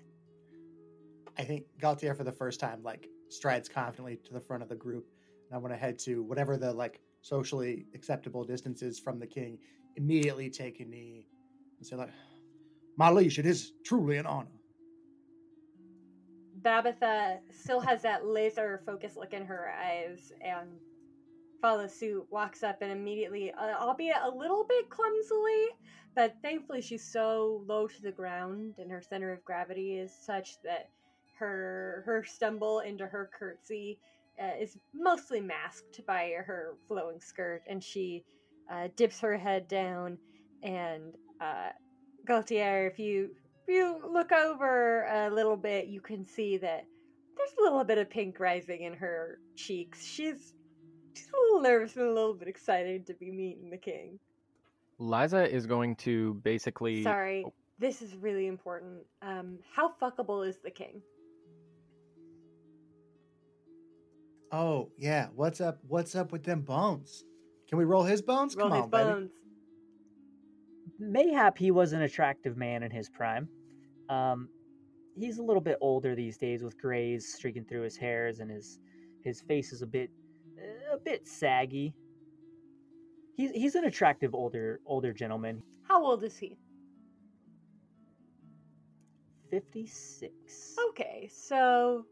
[1.37, 4.75] I think Gaultier for the first time like strides confidently to the front of the
[4.75, 5.07] group,
[5.49, 9.27] and I want to head to whatever the like socially acceptable distance is from the
[9.27, 9.57] king.
[9.95, 11.27] Immediately take a knee
[11.77, 12.11] and say like,
[12.95, 14.60] "My liege, it is truly an honor."
[16.61, 20.69] Babitha still has that laser focus look in her eyes and
[21.61, 25.67] follows suit, walks up and immediately, uh, albeit a little bit clumsily,
[26.15, 30.61] but thankfully she's so low to the ground and her center of gravity is such
[30.63, 30.89] that
[31.39, 33.99] her her stumble into her curtsy
[34.41, 38.23] uh, is mostly masked by her flowing skirt, and she
[38.71, 40.17] uh, dips her head down
[40.63, 41.69] and uh,
[42.25, 43.31] Gaultier, if you
[43.63, 46.85] if you look over a little bit, you can see that
[47.37, 50.03] there's a little bit of pink rising in her cheeks.
[50.03, 50.53] She's
[51.13, 54.19] she's a little nervous and a little bit excited to be meeting the king.
[54.99, 57.03] Liza is going to basically.
[57.03, 57.45] Sorry,
[57.79, 59.01] this is really important.
[59.21, 61.01] Um, how fuckable is the king?
[64.51, 65.79] Oh yeah, what's up?
[65.87, 67.23] What's up with them bones?
[67.69, 68.55] Can we roll his bones?
[68.55, 68.89] Roll Come his on,
[69.21, 69.29] baby.
[71.01, 71.13] Bones.
[71.13, 73.47] Mayhap he was an attractive man in his prime.
[74.09, 74.49] Um,
[75.17, 78.79] he's a little bit older these days with grays streaking through his hairs and his
[79.23, 80.09] his face is a bit
[80.93, 81.93] a bit saggy.
[83.37, 85.63] He's he's an attractive older older gentleman.
[85.87, 86.57] How old is he?
[89.49, 90.75] 56.
[90.89, 92.05] Okay, so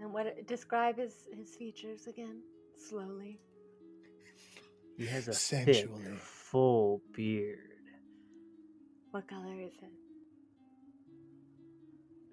[0.00, 2.42] and what describe his his features again
[2.76, 3.38] slowly.
[4.96, 6.02] He has a Sensually.
[6.02, 6.14] thick,
[6.54, 7.58] full beard.
[9.10, 9.90] What color is it?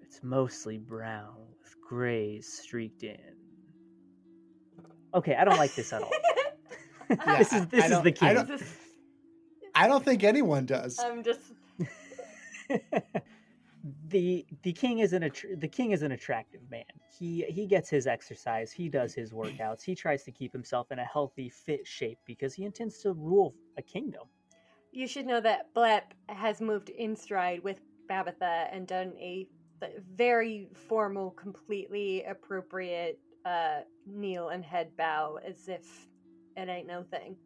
[0.00, 3.18] It's mostly brown with grays streaked in.
[5.12, 6.12] Okay, I don't like this at all.
[7.10, 8.62] Yeah, this is this I is don't- the I don't-
[9.74, 11.00] I don't think anyone does.
[11.00, 11.40] I'm just
[14.12, 16.84] the the king is an the king is an attractive man.
[17.18, 18.70] He he gets his exercise.
[18.70, 19.82] He does his workouts.
[19.82, 23.54] He tries to keep himself in a healthy, fit shape because he intends to rule
[23.78, 24.28] a kingdom.
[24.92, 29.48] You should know that Blep has moved in stride with Babitha and done a
[30.14, 36.08] very formal, completely appropriate uh, kneel and head bow as if
[36.56, 37.36] it ain't no thing.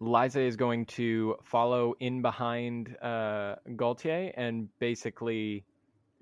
[0.00, 5.64] Liza is going to follow in behind uh, Gaultier and basically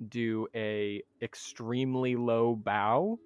[0.08, 3.18] do a extremely low bow,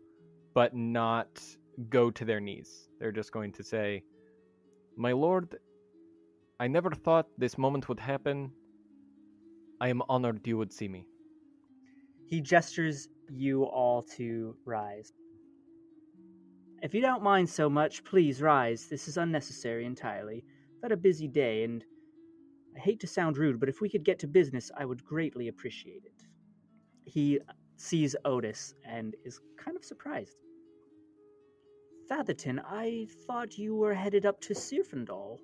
[0.54, 1.40] but not
[1.88, 2.88] go to their knees.
[2.98, 4.02] They're just going to say,
[4.96, 5.56] "My lord,
[6.58, 8.50] I never thought this moment would happen.
[9.80, 11.06] I am honored you would see me."
[12.26, 15.12] He gestures you all to rise.
[16.82, 18.86] If you don't mind so much, please rise.
[18.86, 20.42] This is unnecessary entirely.
[20.76, 21.84] I've had a busy day, and
[22.74, 25.48] I hate to sound rude, but if we could get to business, I would greatly
[25.48, 26.22] appreciate it.
[27.04, 27.38] He
[27.76, 30.38] sees Otis and is kind of surprised.
[32.08, 35.38] Fatherton, I thought you were headed up to Sirfendal.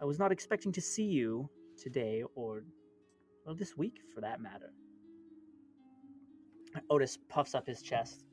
[0.00, 2.64] I was not expecting to see you today, or
[3.46, 4.72] well, this week for that matter.
[6.90, 8.24] Otis puffs up his chest.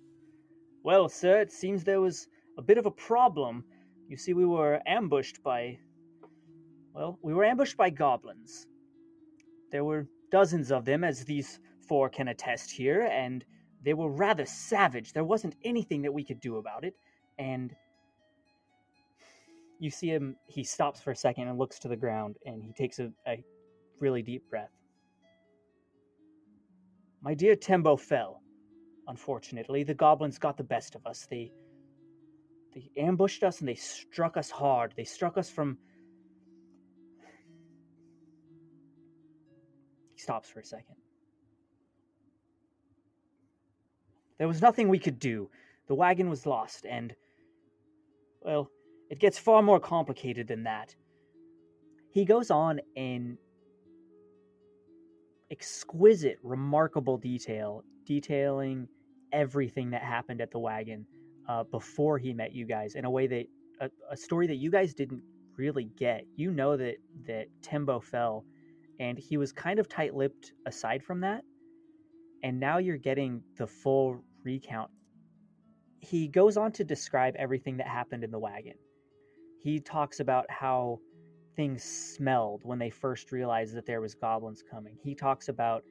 [0.83, 3.63] Well, sir, it seems there was a bit of a problem.
[4.07, 5.79] You see, we were ambushed by.
[6.93, 8.65] Well, we were ambushed by goblins.
[9.71, 13.45] There were dozens of them, as these four can attest here, and
[13.83, 15.13] they were rather savage.
[15.13, 16.95] There wasn't anything that we could do about it,
[17.37, 17.75] and.
[19.81, 22.73] You see him, he stops for a second and looks to the ground, and he
[22.73, 23.41] takes a, a
[24.01, 24.73] really deep breath.
[27.21, 28.41] My dear Tembo fell.
[29.09, 31.27] Unfortunately, the goblins got the best of us.
[31.29, 31.51] They
[32.75, 34.93] they ambushed us and they struck us hard.
[34.95, 35.79] They struck us from
[40.13, 40.95] He stops for a second.
[44.37, 45.49] There was nothing we could do.
[45.87, 47.15] The wagon was lost and
[48.41, 48.69] well,
[49.09, 50.95] it gets far more complicated than that.
[52.11, 53.39] He goes on in
[55.49, 58.87] exquisite, remarkable detail, detailing
[59.31, 61.05] everything that happened at the wagon
[61.47, 63.45] uh, before he met you guys in a way that
[63.81, 65.23] a, a story that you guys didn't
[65.55, 66.23] really get.
[66.35, 66.95] You know that
[67.27, 68.45] that Tembo fell,
[68.99, 71.43] and he was kind of tight-lipped aside from that,
[72.43, 74.89] and now you're getting the full recount.
[76.01, 78.75] He goes on to describe everything that happened in the wagon.
[79.61, 80.99] He talks about how
[81.57, 84.95] things smelled when they first realized that there was goblins coming.
[85.03, 85.83] He talks about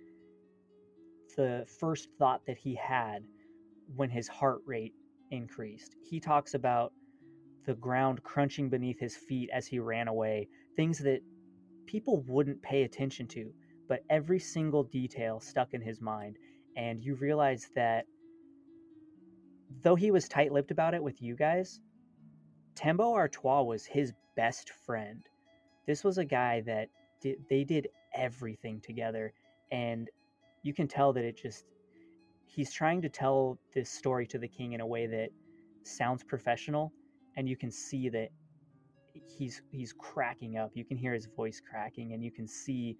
[1.38, 3.22] the first thought that he had
[3.94, 4.92] when his heart rate
[5.30, 5.94] increased.
[6.02, 6.92] He talks about
[7.64, 11.20] the ground crunching beneath his feet as he ran away, things that
[11.86, 13.52] people wouldn't pay attention to,
[13.88, 16.36] but every single detail stuck in his mind.
[16.76, 18.04] And you realize that
[19.82, 21.78] though he was tight lipped about it with you guys,
[22.74, 25.22] Tembo Artois was his best friend.
[25.86, 26.88] This was a guy that
[27.20, 29.32] did, they did everything together,
[29.70, 30.10] and
[30.62, 31.64] you can tell that it just
[32.46, 35.28] he's trying to tell this story to the king in a way that
[35.84, 36.92] sounds professional,
[37.36, 38.28] and you can see that
[39.12, 40.70] he's he's cracking up.
[40.74, 42.96] You can hear his voice cracking, and you can see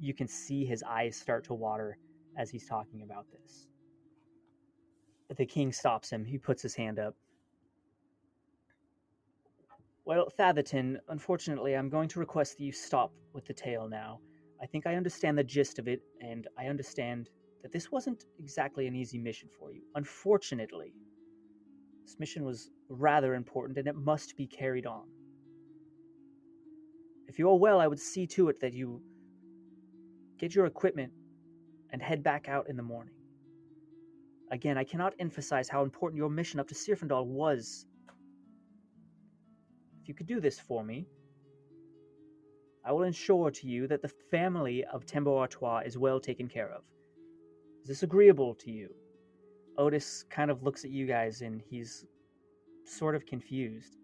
[0.00, 1.98] you can see his eyes start to water
[2.36, 3.68] as he's talking about this.
[5.28, 6.24] But the king stops him.
[6.24, 7.14] He puts his hand up.
[10.04, 14.20] Well, Thatherton, unfortunately, I'm going to request that you stop with the tale now.
[14.62, 17.30] I think I understand the gist of it, and I understand
[17.62, 19.82] that this wasn't exactly an easy mission for you.
[19.94, 20.92] Unfortunately,
[22.04, 25.04] this mission was rather important, and it must be carried on.
[27.26, 29.02] If you are well, I would see to it that you
[30.38, 31.12] get your equipment
[31.90, 33.14] and head back out in the morning.
[34.52, 37.86] Again, I cannot emphasize how important your mission up to Sirfendal was
[40.06, 41.04] if you could do this for me,
[42.86, 46.70] I will ensure to you that the family of Tembo Artois is well taken care
[46.70, 46.82] of.
[47.82, 48.90] Is this agreeable to you?
[49.76, 52.06] Otis kind of looks at you guys and he's
[52.84, 53.96] sort of confused.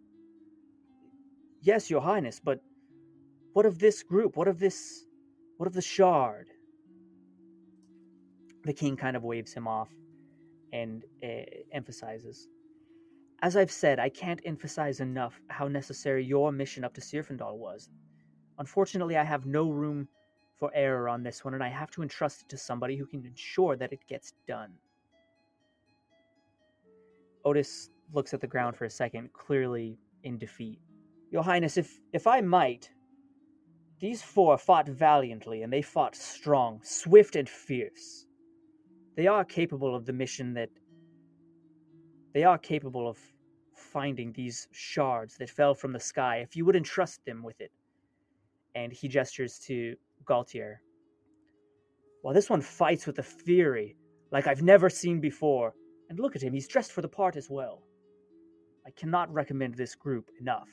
[1.60, 2.58] Yes, Your Highness, but
[3.52, 4.36] what of this group?
[4.36, 5.04] What of this.
[5.58, 6.48] What of the shard?
[8.64, 9.90] The king kind of waves him off
[10.72, 12.48] and uh, emphasizes.
[13.42, 17.88] As I've said, I can't emphasize enough how necessary your mission up to Sirfendal was.
[18.58, 20.08] Unfortunately, I have no room
[20.58, 23.24] for error on this one, and I have to entrust it to somebody who can
[23.26, 24.72] ensure that it gets done.
[27.44, 30.78] Otis looks at the ground for a second, clearly in defeat.
[31.30, 32.90] Your Highness, if, if I might,
[34.00, 38.26] these four fought valiantly, and they fought strong, swift, and fierce.
[39.16, 40.70] They are capable of the mission that.
[42.34, 43.18] They are capable of
[43.76, 47.70] finding these shards that fell from the sky if you would entrust them with it.
[48.74, 50.80] And he gestures to Gaultier.
[52.22, 53.96] Well, this one fights with a fury
[54.32, 55.74] like I've never seen before.
[56.08, 57.82] And look at him, he's dressed for the part as well.
[58.86, 60.68] I cannot recommend this group enough.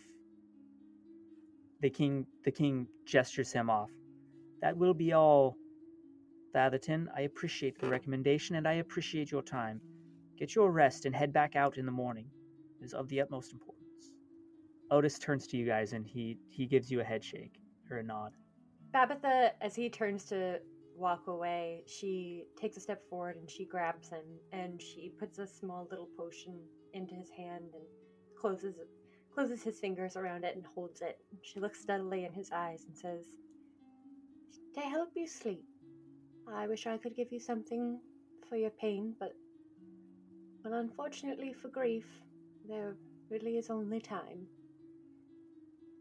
[1.81, 3.91] The king the king gestures him off.
[4.61, 5.55] That will be all,
[6.53, 7.09] Thatherton.
[7.15, 9.79] I appreciate the recommendation and I appreciate your time.
[10.37, 12.27] Get your rest and head back out in the morning
[12.81, 14.11] is of the utmost importance.
[14.91, 17.23] Otis turns to you guys and he he gives you a head
[17.91, 18.33] or a nod.
[18.93, 20.59] Babatha, as he turns to
[20.95, 25.47] walk away, she takes a step forward and she grabs him and she puts a
[25.47, 26.59] small little potion
[26.93, 27.83] into his hand and
[28.39, 28.75] closes
[29.33, 31.19] closes his fingers around it and holds it.
[31.43, 33.25] She looks steadily in his eyes and says,
[34.73, 35.63] "To help you sleep,
[36.47, 38.01] I wish I could give you something
[38.49, 39.35] for your pain, but
[40.63, 42.07] well, unfortunately for grief,
[42.67, 42.97] there
[43.29, 44.47] really is only time.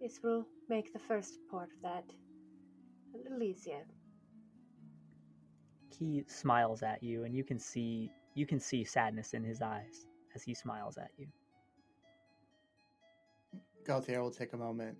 [0.01, 2.05] This will make the first part of that
[3.15, 3.85] a little easier."
[5.91, 10.07] He smiles at you, and you can see you can see sadness in his eyes
[10.35, 11.27] as he smiles at you.
[13.85, 14.97] Gaultier will take a moment.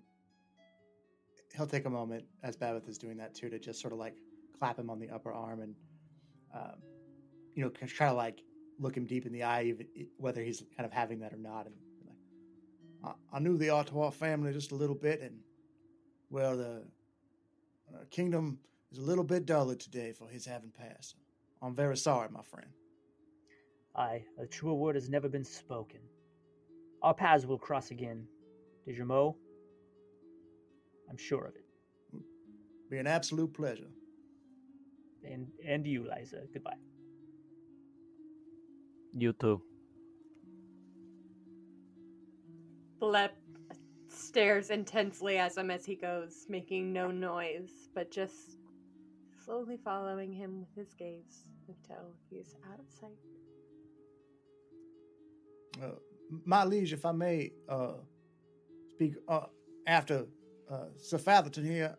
[1.55, 4.15] He'll take a moment as Babbitt is doing that too to just sort of like
[4.57, 5.75] clap him on the upper arm and,
[6.53, 6.81] um,
[7.53, 8.41] you know, try to like
[8.79, 9.73] look him deep in the eye,
[10.17, 11.65] whether he's kind of having that or not.
[11.65, 11.88] And like,
[13.03, 15.39] I, I knew the Ottawa family just a little bit, and
[16.29, 16.83] well, the
[17.93, 18.59] uh, kingdom
[18.91, 21.15] is a little bit duller today for his having passed.
[21.61, 22.69] I'm very sorry, my friend.
[23.95, 25.99] Aye, a truer word has never been spoken.
[27.01, 28.27] Our paths will cross again.
[28.85, 29.35] De Germeaux?
[31.09, 31.65] I'm sure of it.
[32.89, 33.89] Be an absolute pleasure.
[35.23, 36.43] And and you, Liza.
[36.53, 36.77] Goodbye.
[39.13, 39.61] You too.
[42.99, 43.35] Blep
[44.09, 48.57] stares intensely at him as he goes, making no noise, but just
[49.45, 53.11] slowly following him with his gaze until he is out of sight.
[55.81, 55.95] Uh,
[56.45, 57.93] my liege, if I may uh,
[58.89, 59.45] speak uh,
[59.87, 60.25] after
[60.69, 61.95] uh, Sir Fatherton here,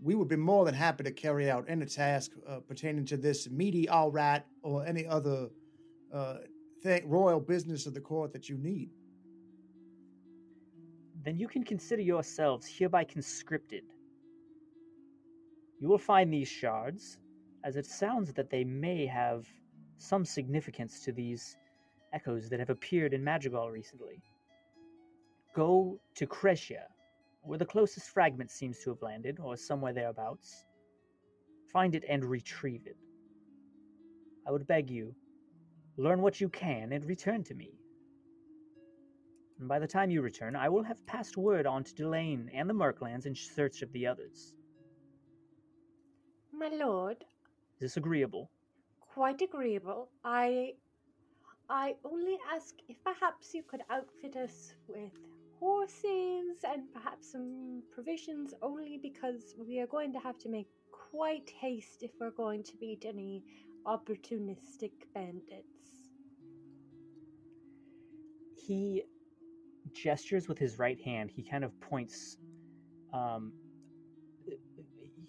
[0.00, 3.50] we would be more than happy to carry out any task uh, pertaining to this
[3.50, 5.48] meteorite or any other
[6.14, 6.36] uh,
[7.04, 8.90] royal business of the court that you need.
[11.24, 13.84] Then you can consider yourselves hereby conscripted.
[15.80, 17.18] You will find these shards,
[17.64, 19.46] as it sounds that they may have
[19.98, 21.56] some significance to these
[22.12, 24.22] echoes that have appeared in Madrigal recently.
[25.54, 26.84] Go to Cretia,
[27.42, 30.64] where the closest fragment seems to have landed, or somewhere thereabouts.
[31.72, 32.96] Find it and retrieve it.
[34.46, 35.14] I would beg you,
[35.96, 37.72] learn what you can and return to me.
[39.58, 42.68] And by the time you return, I will have passed word on to Delane and
[42.70, 44.54] the Merklands in search of the others.
[46.52, 47.24] My lord,
[47.74, 48.50] Is this agreeable?
[49.00, 50.10] quite agreeable.
[50.24, 50.74] I
[51.68, 55.12] I only ask if perhaps you could outfit us with
[55.58, 61.50] horses and perhaps some provisions only because we are going to have to make quite
[61.50, 63.42] haste if we're going to beat any
[63.86, 65.64] opportunistic bandits.
[68.66, 69.02] he
[69.94, 71.30] gestures with his right hand.
[71.30, 72.36] He kind of points.
[73.12, 73.52] Um,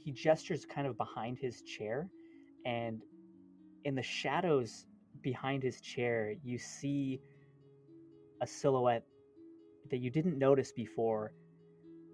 [0.04, 2.10] he gestures kind of behind his chair,
[2.66, 3.02] and
[3.86, 4.86] in the shadows
[5.22, 7.20] behind his chair, you see
[8.42, 9.06] a silhouette
[9.92, 11.34] that you didn't notice before,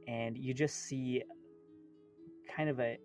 [0.08, 1.24] and you just see
[2.56, 2.98] kind of a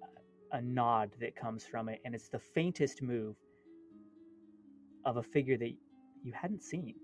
[0.52, 3.36] a nod that comes from it, and it's the faintest move
[5.04, 5.72] of a figure that
[6.22, 6.94] you hadn't seen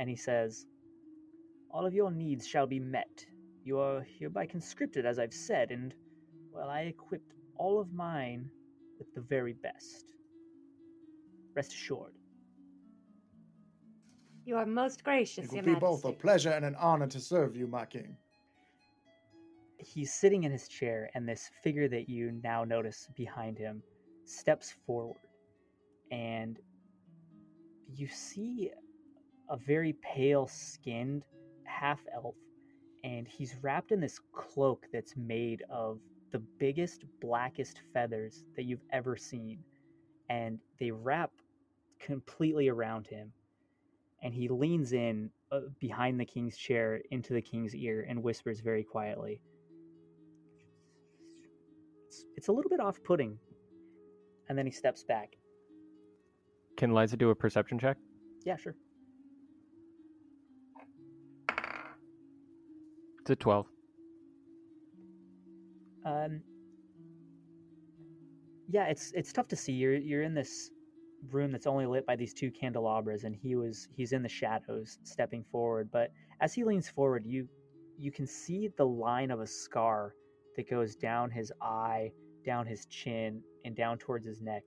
[0.00, 0.66] and he says,
[1.70, 3.24] All of your needs shall be met.
[3.62, 5.92] You are hereby conscripted, as I've said, and,
[6.52, 8.50] well, I equipped all of mine
[8.98, 10.06] with the very best.
[11.54, 12.14] Rest assured.
[14.46, 16.22] You are most gracious, It will Your be both a Majesty.
[16.22, 18.16] pleasure and an honor to serve you, my king.
[19.76, 23.82] He's sitting in his chair, and this figure that you now notice behind him
[24.24, 25.20] steps forward,
[26.10, 26.58] and
[27.94, 28.70] you see
[29.50, 31.24] a very pale skinned
[31.64, 32.36] half elf,
[33.04, 35.98] and he's wrapped in this cloak that's made of
[36.32, 39.58] the biggest, blackest feathers that you've ever seen.
[40.28, 41.32] And they wrap
[41.98, 43.32] completely around him.
[44.22, 48.60] And he leans in uh, behind the king's chair into the king's ear and whispers
[48.60, 49.40] very quietly.
[52.06, 53.38] It's, it's a little bit off putting.
[54.48, 55.36] And then he steps back.
[56.76, 57.96] Can Liza do a perception check?
[58.44, 58.74] Yeah, sure.
[63.30, 63.66] It's a 12.
[66.04, 66.40] Um,
[68.68, 69.70] yeah, it's it's tough to see.
[69.72, 70.72] You're you're in this
[71.30, 74.98] room that's only lit by these two candelabras, and he was he's in the shadows,
[75.04, 75.90] stepping forward.
[75.92, 76.10] But
[76.40, 77.46] as he leans forward, you
[77.96, 80.16] you can see the line of a scar
[80.56, 82.10] that goes down his eye,
[82.44, 84.64] down his chin, and down towards his neck.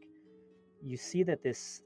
[0.82, 1.82] You see that this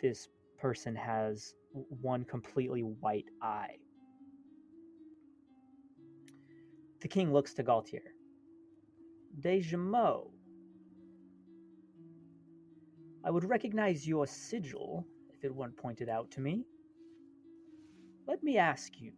[0.00, 0.28] this
[0.60, 1.56] person has
[2.00, 3.78] one completely white eye.
[7.00, 8.02] The king looks to Gaultier.
[9.40, 10.30] Dejamo.
[13.24, 16.64] I would recognize your sigil if it weren't pointed out to me.
[18.26, 19.12] Let me ask you,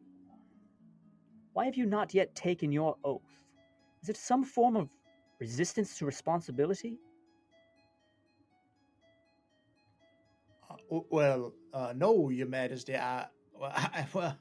[1.53, 3.45] why have you not yet taken your oath?
[4.03, 4.91] Is it some form of
[5.39, 6.99] resistance to responsibility?
[10.70, 12.97] Uh, well, uh, no, Your Majesty.
[12.97, 13.26] I,
[13.62, 14.37] I, well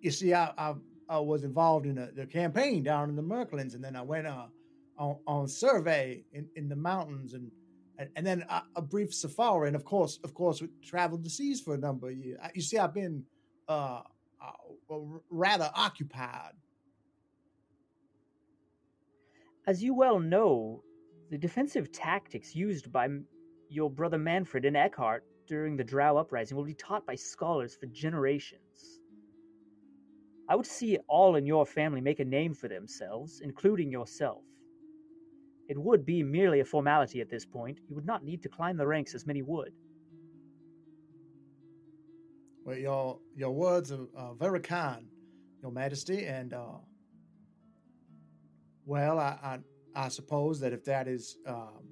[0.00, 0.74] you see, I, I,
[1.08, 4.26] I was involved in the, the campaign down in the Merklands, and then I went
[4.26, 4.46] uh,
[4.98, 7.50] on, on survey in, in the mountains, and
[7.98, 11.30] and, and then a, a brief safari, and of course, of course, we traveled the
[11.30, 12.38] seas for a number of years.
[12.54, 13.24] You see, I've been
[13.68, 14.02] uh,
[14.40, 14.96] uh
[15.30, 16.52] rather occupied.
[19.66, 20.82] As you well know,
[21.30, 23.08] the defensive tactics used by
[23.68, 27.86] your brother Manfred and Eckhart during the Drow uprising will be taught by scholars for
[27.86, 28.97] generations.
[30.48, 34.42] I would see all in your family make a name for themselves, including yourself.
[35.68, 37.80] It would be merely a formality at this point.
[37.88, 39.72] You would not need to climb the ranks as many would.
[42.64, 45.06] Well, your your words are, are very kind,
[45.62, 46.78] Your Majesty, and uh,
[48.86, 49.58] well, I, I
[49.94, 51.88] I suppose that if that is um,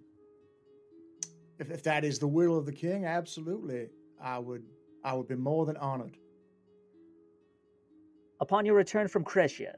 [1.58, 3.88] if if that is the will of the king, absolutely,
[4.20, 4.64] I would
[5.04, 6.16] I would be more than honored.
[8.40, 9.76] Upon your return from Cretia,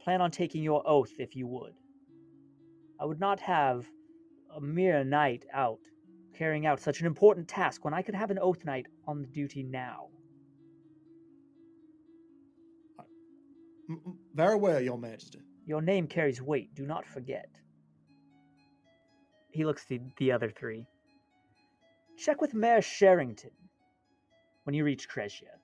[0.00, 1.74] plan on taking your oath if you would.
[3.00, 3.86] I would not have
[4.54, 5.80] a mere knight out
[6.36, 9.26] carrying out such an important task when I could have an oath knight on the
[9.26, 10.08] duty now.
[14.34, 15.40] Very well, Your Majesty.
[15.64, 17.48] Your name carries weight, do not forget.
[19.50, 20.86] He looks to the other three.
[22.16, 23.50] Check with Mayor Sherrington
[24.64, 25.58] when you reach Cretia.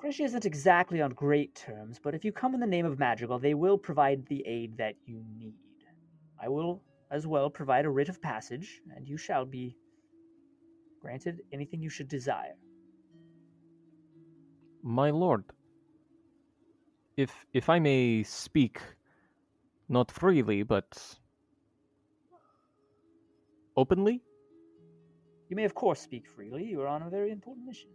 [0.00, 3.38] Cretia isn't exactly on great terms, but if you come in the name of Madrigal,
[3.38, 5.54] they will provide the aid that you need.
[6.42, 9.76] I will as well provide a writ of passage, and you shall be
[11.00, 12.56] granted anything you should desire.
[14.82, 15.44] My lord,
[17.16, 18.80] if if I may speak,
[19.88, 21.18] not freely but
[23.76, 24.22] openly,
[25.50, 26.64] You may, of course, speak freely.
[26.64, 27.90] You are on a very important mission.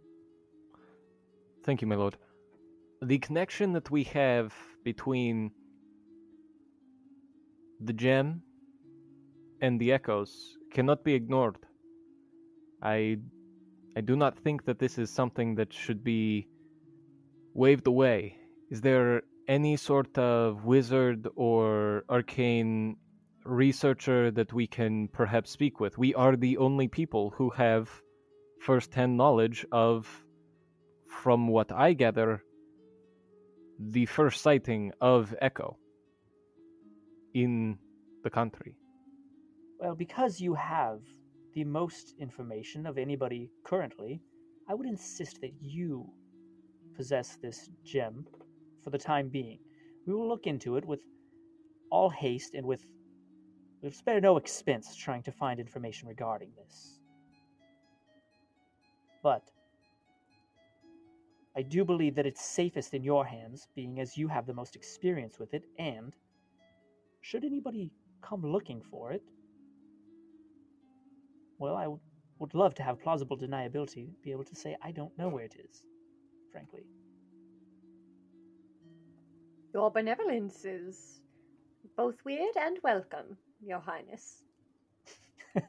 [1.66, 2.16] Thank you, my lord.
[3.02, 4.54] The connection that we have
[4.84, 5.50] between
[7.80, 8.42] the gem
[9.60, 11.58] and the echoes cannot be ignored.
[12.82, 13.18] I
[13.96, 16.46] I do not think that this is something that should be
[17.54, 18.38] waved away.
[18.70, 22.96] Is there any sort of wizard or arcane
[23.44, 25.96] researcher that we can perhaps speak with?
[25.96, 27.88] We are the only people who have
[28.60, 30.25] first-hand knowledge of,
[31.22, 32.42] from what I gather,
[33.78, 35.76] the first sighting of Echo
[37.34, 37.78] in
[38.22, 38.74] the country.
[39.78, 41.00] Well, because you have
[41.54, 44.22] the most information of anybody currently,
[44.68, 46.06] I would insist that you
[46.96, 48.26] possess this gem
[48.82, 49.58] for the time being.
[50.06, 51.00] We will look into it with
[51.90, 52.84] all haste and with
[53.82, 57.00] we'll spare no expense trying to find information regarding this.
[59.22, 59.42] But
[61.56, 64.76] I do believe that it's safest in your hands, being as you have the most
[64.76, 66.14] experience with it, and
[67.22, 67.90] should anybody
[68.22, 69.22] come looking for it,
[71.58, 72.00] well, I w-
[72.38, 75.56] would love to have plausible deniability, be able to say, I don't know where it
[75.58, 75.82] is,
[76.52, 76.82] frankly.
[79.72, 81.20] Your benevolence is
[81.96, 84.42] both weird and welcome, Your Highness.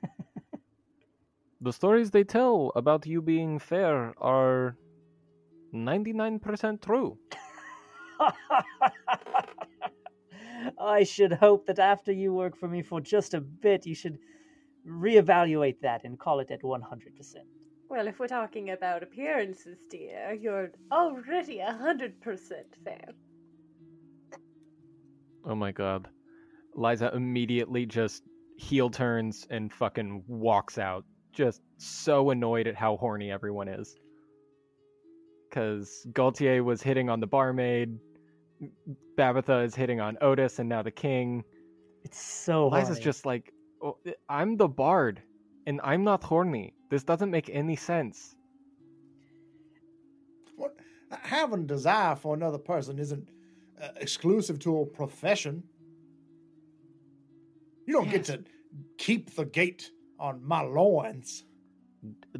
[1.61, 4.77] The stories they tell about you being fair are
[5.73, 7.17] 99% true.
[10.79, 14.17] I should hope that after you work for me for just a bit, you should
[14.87, 16.81] reevaluate that and call it at 100%.
[17.89, 23.13] Well, if we're talking about appearances, dear, you're already a hundred percent fair.
[25.45, 26.09] Oh my god.
[26.75, 28.23] Liza immediately just
[28.57, 31.05] heel turns and fucking walks out.
[31.31, 33.95] Just so annoyed at how horny everyone is.
[35.57, 37.97] Because Gaultier was hitting on the barmaid,
[39.17, 41.43] Babatha is hitting on Otis, and now the king.
[42.03, 43.03] It's so Liza's horny.
[43.03, 43.51] just like,
[43.81, 43.97] "Oh,
[44.29, 45.19] I'm the bard,
[45.65, 46.75] and I'm not horny.
[46.91, 48.35] This doesn't make any sense.
[50.57, 50.75] What
[51.09, 53.27] having desire for another person isn't
[53.81, 55.63] uh, exclusive to a profession.
[57.87, 58.43] You don't get to
[58.99, 59.89] keep the gate
[60.19, 61.45] on my loins.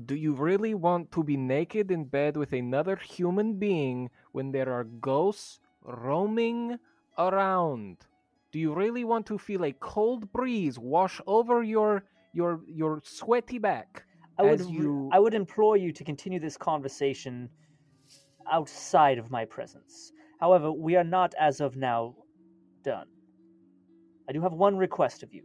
[0.06, 4.72] Do you really want to be naked in bed with another human being when there
[4.72, 6.78] are ghosts roaming
[7.18, 7.98] around?
[8.52, 12.04] Do you really want to feel a cold breeze wash over your
[12.34, 14.04] your your sweaty back?
[14.40, 17.50] I would, you- I would implore you to continue this conversation
[18.52, 20.12] outside of my presence.
[20.40, 22.16] However, we are not, as of now,
[22.84, 23.08] done.
[24.30, 25.44] I do have one request of you.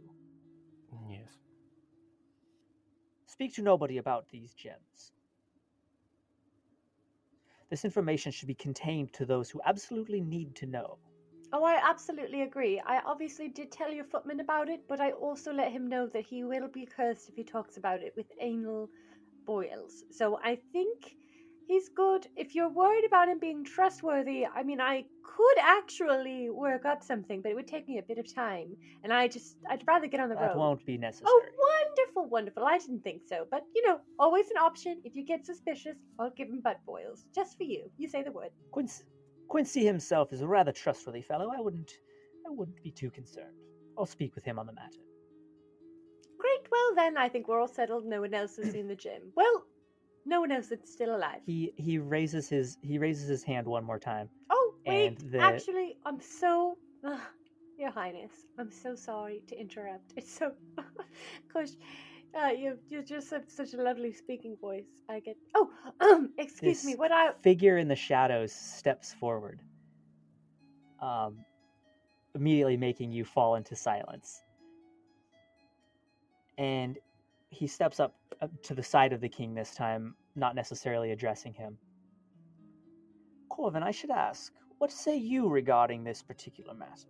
[3.33, 5.11] Speak to nobody about these gems.
[7.67, 10.99] This information should be contained to those who absolutely need to know.
[11.51, 12.79] Oh, I absolutely agree.
[12.85, 16.27] I obviously did tell your footman about it, but I also let him know that
[16.27, 18.91] he will be cursed if he talks about it with anal
[19.47, 20.03] boils.
[20.11, 21.17] So I think
[21.67, 22.27] he's good.
[22.35, 27.41] If you're worried about him being trustworthy, I mean, I could actually work up something,
[27.41, 28.75] but it would take me a bit of time.
[29.03, 30.57] And I just, I'd rather get on the That road.
[30.57, 31.29] won't be oh, necessary.
[31.29, 31.41] Oh,
[31.95, 32.65] wonderful, wonderful.
[32.65, 33.47] I didn't think so.
[33.49, 35.01] But, you know, always an option.
[35.03, 37.25] If you get suspicious, I'll give him butt boils.
[37.33, 37.89] Just for you.
[37.97, 38.49] You say the word.
[38.71, 39.03] Quincy,
[39.47, 41.51] Quincy himself is a rather trustworthy fellow.
[41.55, 41.91] I wouldn't,
[42.47, 43.57] I wouldn't be too concerned.
[43.97, 44.99] I'll speak with him on the matter.
[46.37, 46.67] Great.
[46.71, 48.05] Well, then, I think we're all settled.
[48.05, 49.31] No one else is in the gym.
[49.35, 49.65] Well,
[50.25, 51.41] no one else is still alive.
[51.45, 54.29] He he raises his he raises his hand one more time.
[54.49, 55.19] Oh, wait.
[55.31, 56.77] the- Actually, I'm so.
[57.05, 57.19] Ugh,
[57.77, 60.13] Your Highness, I'm so sorry to interrupt.
[60.15, 60.53] It's so.
[61.53, 61.69] Gosh.
[62.35, 64.87] Uh, you you just have such a lovely speaking voice.
[65.09, 65.37] I get.
[65.53, 65.69] Oh,
[65.99, 66.95] um, excuse me.
[66.95, 69.61] What I figure in the shadows steps forward,
[70.99, 71.37] um,
[72.33, 74.41] immediately making you fall into silence.
[76.57, 76.97] And
[77.49, 78.15] he steps up
[78.63, 81.77] to the side of the king this time, not necessarily addressing him.
[83.49, 87.07] Corvin, I should ask, what say you regarding this particular matter?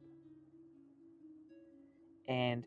[2.28, 2.65] And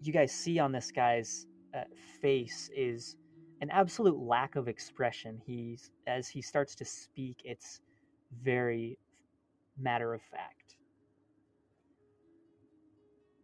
[0.00, 1.84] you guys see on this guy's uh,
[2.20, 3.16] face is
[3.60, 5.40] an absolute lack of expression.
[5.44, 7.80] He's as he starts to speak, it's
[8.42, 8.98] very
[9.78, 10.76] matter of fact.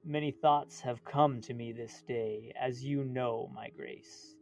[0.04, 4.34] Many thoughts have come to me this day, as you know, my grace.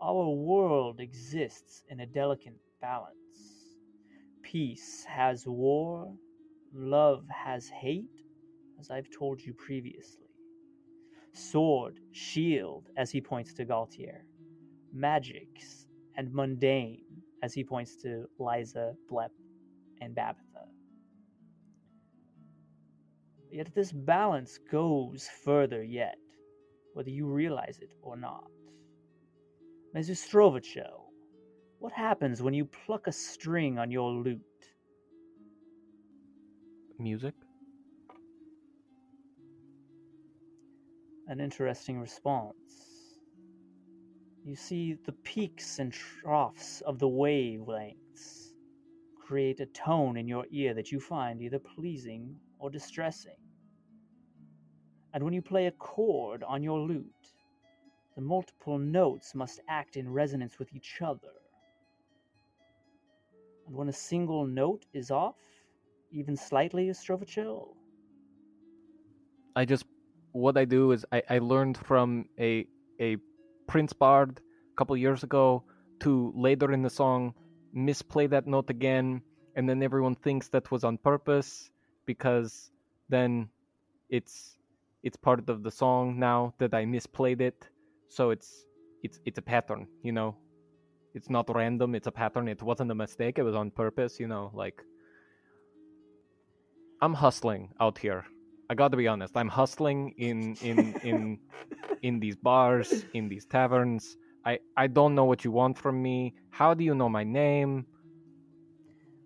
[0.00, 3.16] Our world exists in a delicate balance.
[4.42, 6.12] Peace has war,
[6.72, 8.22] love has hate,
[8.78, 10.28] as I've told you previously.
[11.32, 14.24] Sword, shield, as he points to Gaultier
[14.92, 15.86] magics
[16.16, 17.04] and mundane,
[17.42, 19.30] as he points to Liza, Blep,
[20.00, 20.66] and Babatha.
[23.50, 26.16] Yet this balance goes further yet,
[26.94, 28.44] whether you realize it or not.
[29.96, 31.04] Mezustrovicho,
[31.78, 34.42] what happens when you pluck a string on your lute?
[36.98, 37.32] Music.
[41.28, 43.22] An interesting response.
[44.44, 48.52] You see, the peaks and troughs of the wavelengths
[49.18, 53.40] create a tone in your ear that you find either pleasing or distressing.
[55.14, 57.35] And when you play a chord on your lute,
[58.16, 61.34] the multiple notes must act in resonance with each other.
[63.66, 65.36] And when a single note is off,
[66.10, 67.74] even slightly, Strovichil,
[69.54, 69.84] I just
[70.32, 72.66] what I do is I, I learned from a
[73.00, 73.16] a
[73.66, 74.40] Prince Bard
[74.72, 75.64] a couple years ago
[76.00, 77.34] to later in the song
[77.72, 79.22] misplay that note again
[79.56, 81.70] and then everyone thinks that was on purpose
[82.04, 82.70] because
[83.08, 83.48] then
[84.08, 84.58] it's
[85.02, 87.68] it's part of the song now that I misplayed it
[88.08, 88.66] so it's
[89.02, 90.36] it's it's a pattern you know
[91.14, 94.28] it's not random it's a pattern it wasn't a mistake it was on purpose you
[94.28, 94.82] know like
[97.00, 98.24] I'm hustling out here
[98.68, 99.36] I got to be honest.
[99.36, 101.38] I'm hustling in in in
[102.02, 104.16] in these bars, in these taverns.
[104.44, 106.34] I I don't know what you want from me.
[106.50, 107.86] How do you know my name?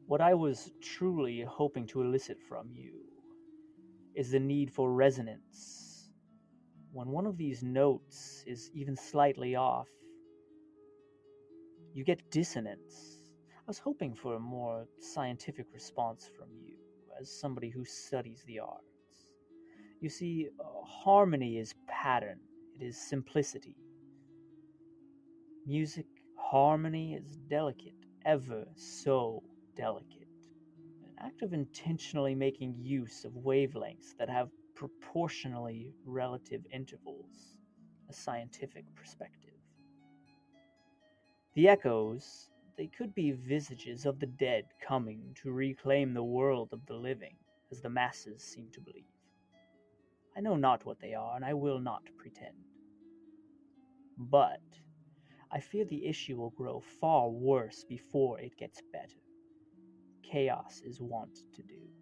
[0.07, 2.93] What I was truly hoping to elicit from you
[4.14, 5.80] is the need for resonance.
[6.93, 9.88] When one of these notes is even slightly off,
[11.95, 13.18] you get dissonance.
[13.59, 16.74] I was hoping for a more scientific response from you
[17.20, 19.32] as somebody who studies the arts.
[20.01, 22.41] You see, uh, harmony is pattern,
[22.78, 23.76] it is simplicity.
[25.66, 29.43] Music, harmony is delicate, ever so
[29.76, 30.28] delicate.
[31.05, 34.49] An act of intentionally making use of wavelengths that have
[34.81, 37.59] proportionally relative intervals,
[38.09, 39.59] a scientific perspective.
[41.53, 46.87] The echoes, they could be visages of the dead coming to reclaim the world of
[46.87, 47.37] the living,
[47.70, 49.05] as the masses seem to believe.
[50.35, 52.57] I know not what they are, and I will not pretend.
[54.16, 54.62] But
[55.53, 59.20] I fear the issue will grow far worse before it gets better.
[60.22, 61.99] Chaos is wont to do.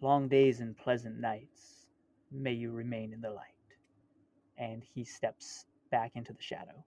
[0.00, 1.86] Long days and pleasant nights.
[2.30, 3.46] May you remain in the light.
[4.58, 6.84] And he steps back into the shadow.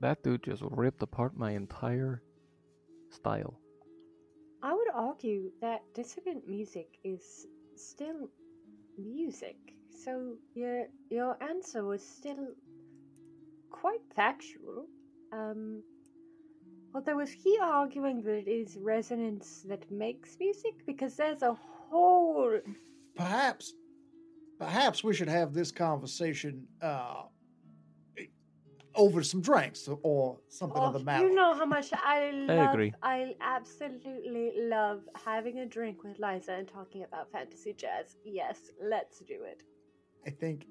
[0.00, 2.22] That dude just ripped apart my entire
[3.10, 3.58] style.
[4.62, 7.46] I would argue that dissonant music is
[7.76, 8.28] still
[8.98, 9.56] music.
[10.04, 12.48] So your your answer was still
[13.70, 14.86] quite factual.
[15.32, 15.82] Um,
[16.94, 20.74] although was he arguing that it is resonance that makes music?
[20.86, 22.60] Because there's a whole
[23.16, 23.74] Perhaps,
[24.58, 27.22] perhaps we should have this conversation uh,
[28.94, 31.28] over some drinks or something Oh, of the matter.
[31.28, 32.70] you know how much I love.
[32.74, 32.92] agree.
[33.02, 38.16] I absolutely love having a drink with Liza and talking about fantasy jazz.
[38.24, 39.62] Yes, let's do it.
[40.26, 40.66] I think,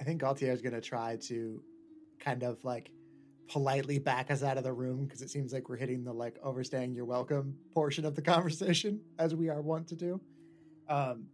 [0.00, 1.62] I think Gaultier is going to try to
[2.20, 2.90] kind of like
[3.48, 6.36] politely back us out of the room because it seems like we're hitting the like
[6.42, 10.20] overstaying your welcome portion of the conversation as we are wont to do.
[10.88, 11.26] Um,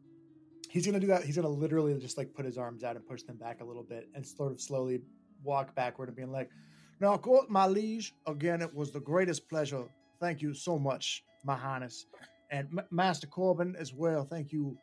[0.68, 1.24] he's to do that.
[1.24, 3.82] He's to literally just like put his arms out and push them back a little
[3.82, 5.00] bit and sort of slowly
[5.42, 6.50] walk backward and being like,
[7.00, 9.84] Now, court, my liege, again, it was the greatest pleasure.
[10.20, 12.06] Thank you so much, my highness.
[12.50, 14.24] And M- Master Corvin as well.
[14.24, 14.76] Thank you.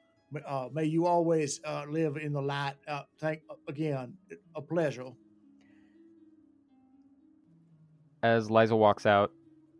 [0.45, 2.75] Uh, may you always uh, live in the light.
[2.87, 4.13] Uh, thank again,
[4.55, 5.11] a pleasure.
[8.21, 9.31] As Liza walks out,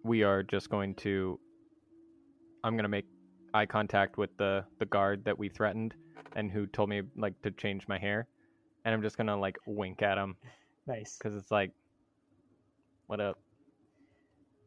[0.04, 1.40] we are just going to.
[2.64, 3.06] I'm gonna make
[3.54, 5.96] eye contact with the the guard that we threatened
[6.36, 8.28] and who told me like to change my hair,
[8.86, 10.38] and I'm just gonna like wink at him
[10.88, 11.18] Nice.
[11.18, 11.72] because it's like,
[13.08, 13.38] what up?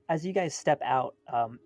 [0.08, 1.58] As you guys step out, um,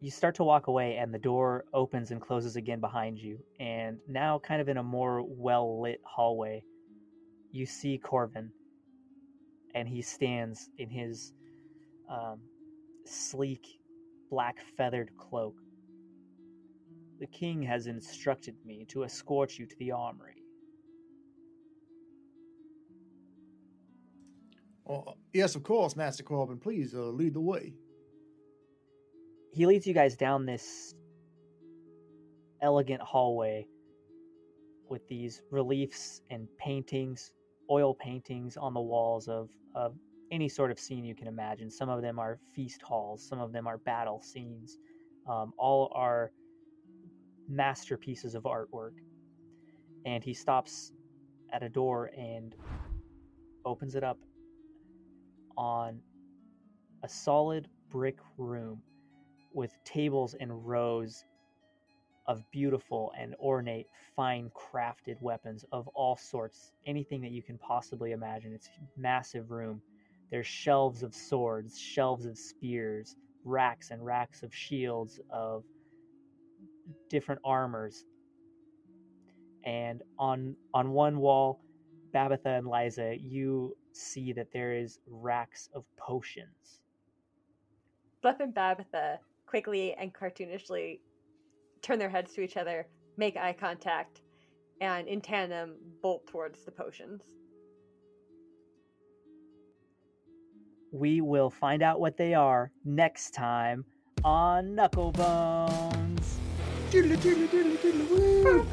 [0.00, 3.38] you start to walk away, and the door opens and closes again behind you.
[3.60, 6.62] And now, kind of in a more well lit hallway,
[7.50, 8.50] you see Corvin,
[9.74, 11.32] and he stands in his
[12.10, 12.40] um,
[13.06, 13.66] sleek
[14.30, 15.56] black feathered cloak.
[17.20, 20.36] The king has instructed me to escort you to the armory.
[24.88, 26.58] Oh, yes, of course, Master Corvin.
[26.60, 27.74] Please uh, lead the way.
[29.52, 30.94] he leads you guys down this
[32.62, 33.66] elegant hallway
[34.88, 37.32] with these reliefs and paintings,
[37.72, 39.96] oil paintings on the walls of, of
[40.30, 41.70] any sort of scene you can imagine.
[41.70, 44.78] Some of them are feast halls, some of them are battle scenes.
[45.26, 46.32] Um, all are
[47.48, 48.96] masterpieces of artwork.
[50.04, 50.92] And he stops
[51.52, 52.54] at a door and
[53.64, 54.18] opens it up
[55.56, 56.00] on
[57.02, 58.82] a solid brick room
[59.54, 61.24] with tables and rows
[62.26, 68.12] of beautiful and ornate, fine crafted weapons of all sorts, anything that you can possibly
[68.12, 68.52] imagine.
[68.52, 69.82] It's a massive room.
[70.30, 75.64] There's shelves of swords, shelves of spears, racks and racks of shields, of
[77.08, 78.04] different armors.
[79.64, 81.60] And on on one wall,
[82.14, 86.80] Babatha and Liza, you see that there is racks of potions.
[88.22, 91.00] Blep and Babatha quickly and cartoonishly
[91.82, 94.22] turn their heads to each other, make eye contact,
[94.80, 97.22] and in tandem bolt towards the potions.
[100.92, 103.84] We will find out what they are next time
[104.24, 106.36] on Knucklebones.
[106.90, 108.66] Doodly, doodly, doodly, doodly, woo.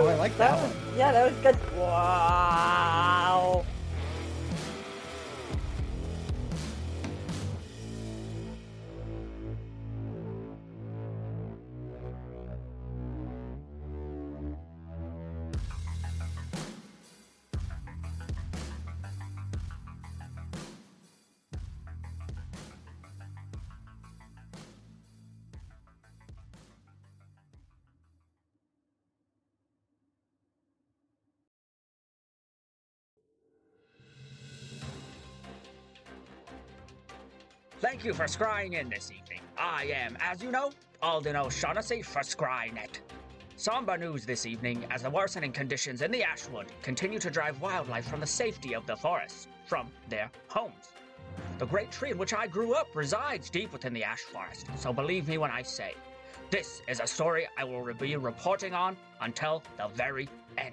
[0.00, 0.98] Oh, I like that, That one.
[0.98, 1.56] yeah, that was good.
[1.76, 2.97] Wow.
[38.08, 39.40] You for scrying in this evening.
[39.58, 40.70] I am, as you know,
[41.02, 43.00] Alden O'Shaughnessy for Scrynet.
[43.56, 48.08] Somber news this evening as the worsening conditions in the Ashwood continue to drive wildlife
[48.08, 50.94] from the safety of the forest, from their homes.
[51.58, 54.90] The great tree in which I grew up resides deep within the ash forest, so
[54.90, 55.92] believe me when I say,
[56.50, 60.72] this is a story I will be reporting on until the very end.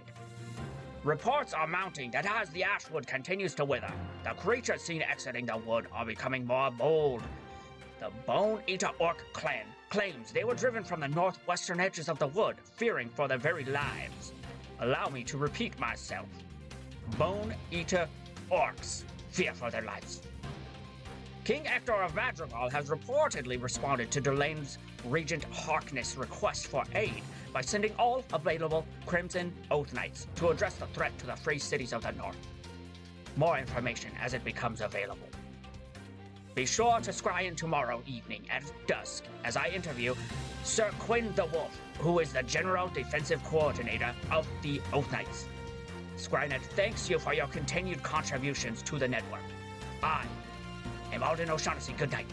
[1.06, 3.94] Reports are mounting that as the ashwood continues to wither,
[4.24, 7.22] the creatures seen exiting the wood are becoming more bold.
[8.00, 12.26] The Bone Eater Orc clan claims they were driven from the northwestern edges of the
[12.26, 14.34] wood, fearing for their very lives.
[14.80, 16.26] Allow me to repeat myself.
[17.20, 18.10] Bone Eater
[18.50, 20.24] Orcs fear for their lives.
[21.44, 27.22] King Ector of Madrigal has reportedly responded to Delane's Regent Harkness' request for aid
[27.56, 31.94] by sending all available Crimson Oath Knights to address the threat to the free cities
[31.94, 32.36] of the North.
[33.38, 35.30] More information as it becomes available.
[36.54, 40.16] Be sure to scry in tomorrow evening at dusk as I interview
[40.66, 45.48] Sir Quinn the Wolf, who is the General Defensive Coordinator of the Oath Knights.
[46.18, 49.44] Scrynet thanks you for your continued contributions to the network.
[50.04, 50.26] I
[51.14, 51.94] am Alden O'Shaughnessy.
[51.94, 52.28] Good night.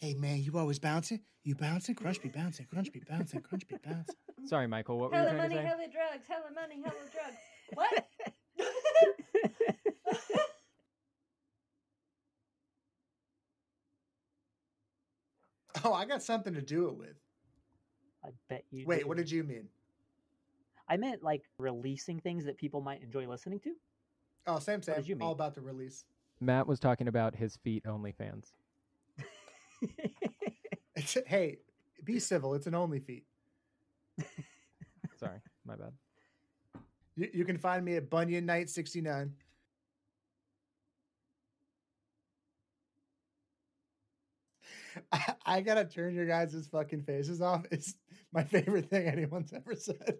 [0.00, 1.20] Hey man, you always bouncing?
[1.44, 1.94] You bouncing?
[1.94, 4.14] Crunch be bouncing, crunch be bouncing, crunch be bouncing.
[4.46, 4.98] Sorry, Michael.
[4.98, 5.66] What were you Hella trying money, to say?
[5.66, 7.36] hella drugs, hella money, hella drugs.
[7.74, 8.06] What?
[15.84, 17.16] Oh, I got something to do it with.
[18.24, 18.84] I bet you.
[18.86, 19.08] Wait, do.
[19.08, 19.68] what did you mean?
[20.88, 23.72] I meant like releasing things that people might enjoy listening to.
[24.46, 24.96] Oh, same, same.
[24.96, 26.04] did you All about the release.
[26.40, 28.52] Matt was talking about his feet OnlyFans.
[31.26, 31.58] Hey,
[32.04, 32.54] be civil.
[32.54, 33.24] It's an only feat.
[35.18, 35.92] Sorry, my bad.
[37.16, 39.34] You, you can find me at Bunyan Knight 69.
[45.12, 47.64] I, I gotta turn your guys' fucking faces off.
[47.70, 47.94] It's
[48.32, 50.18] my favorite thing anyone's ever said.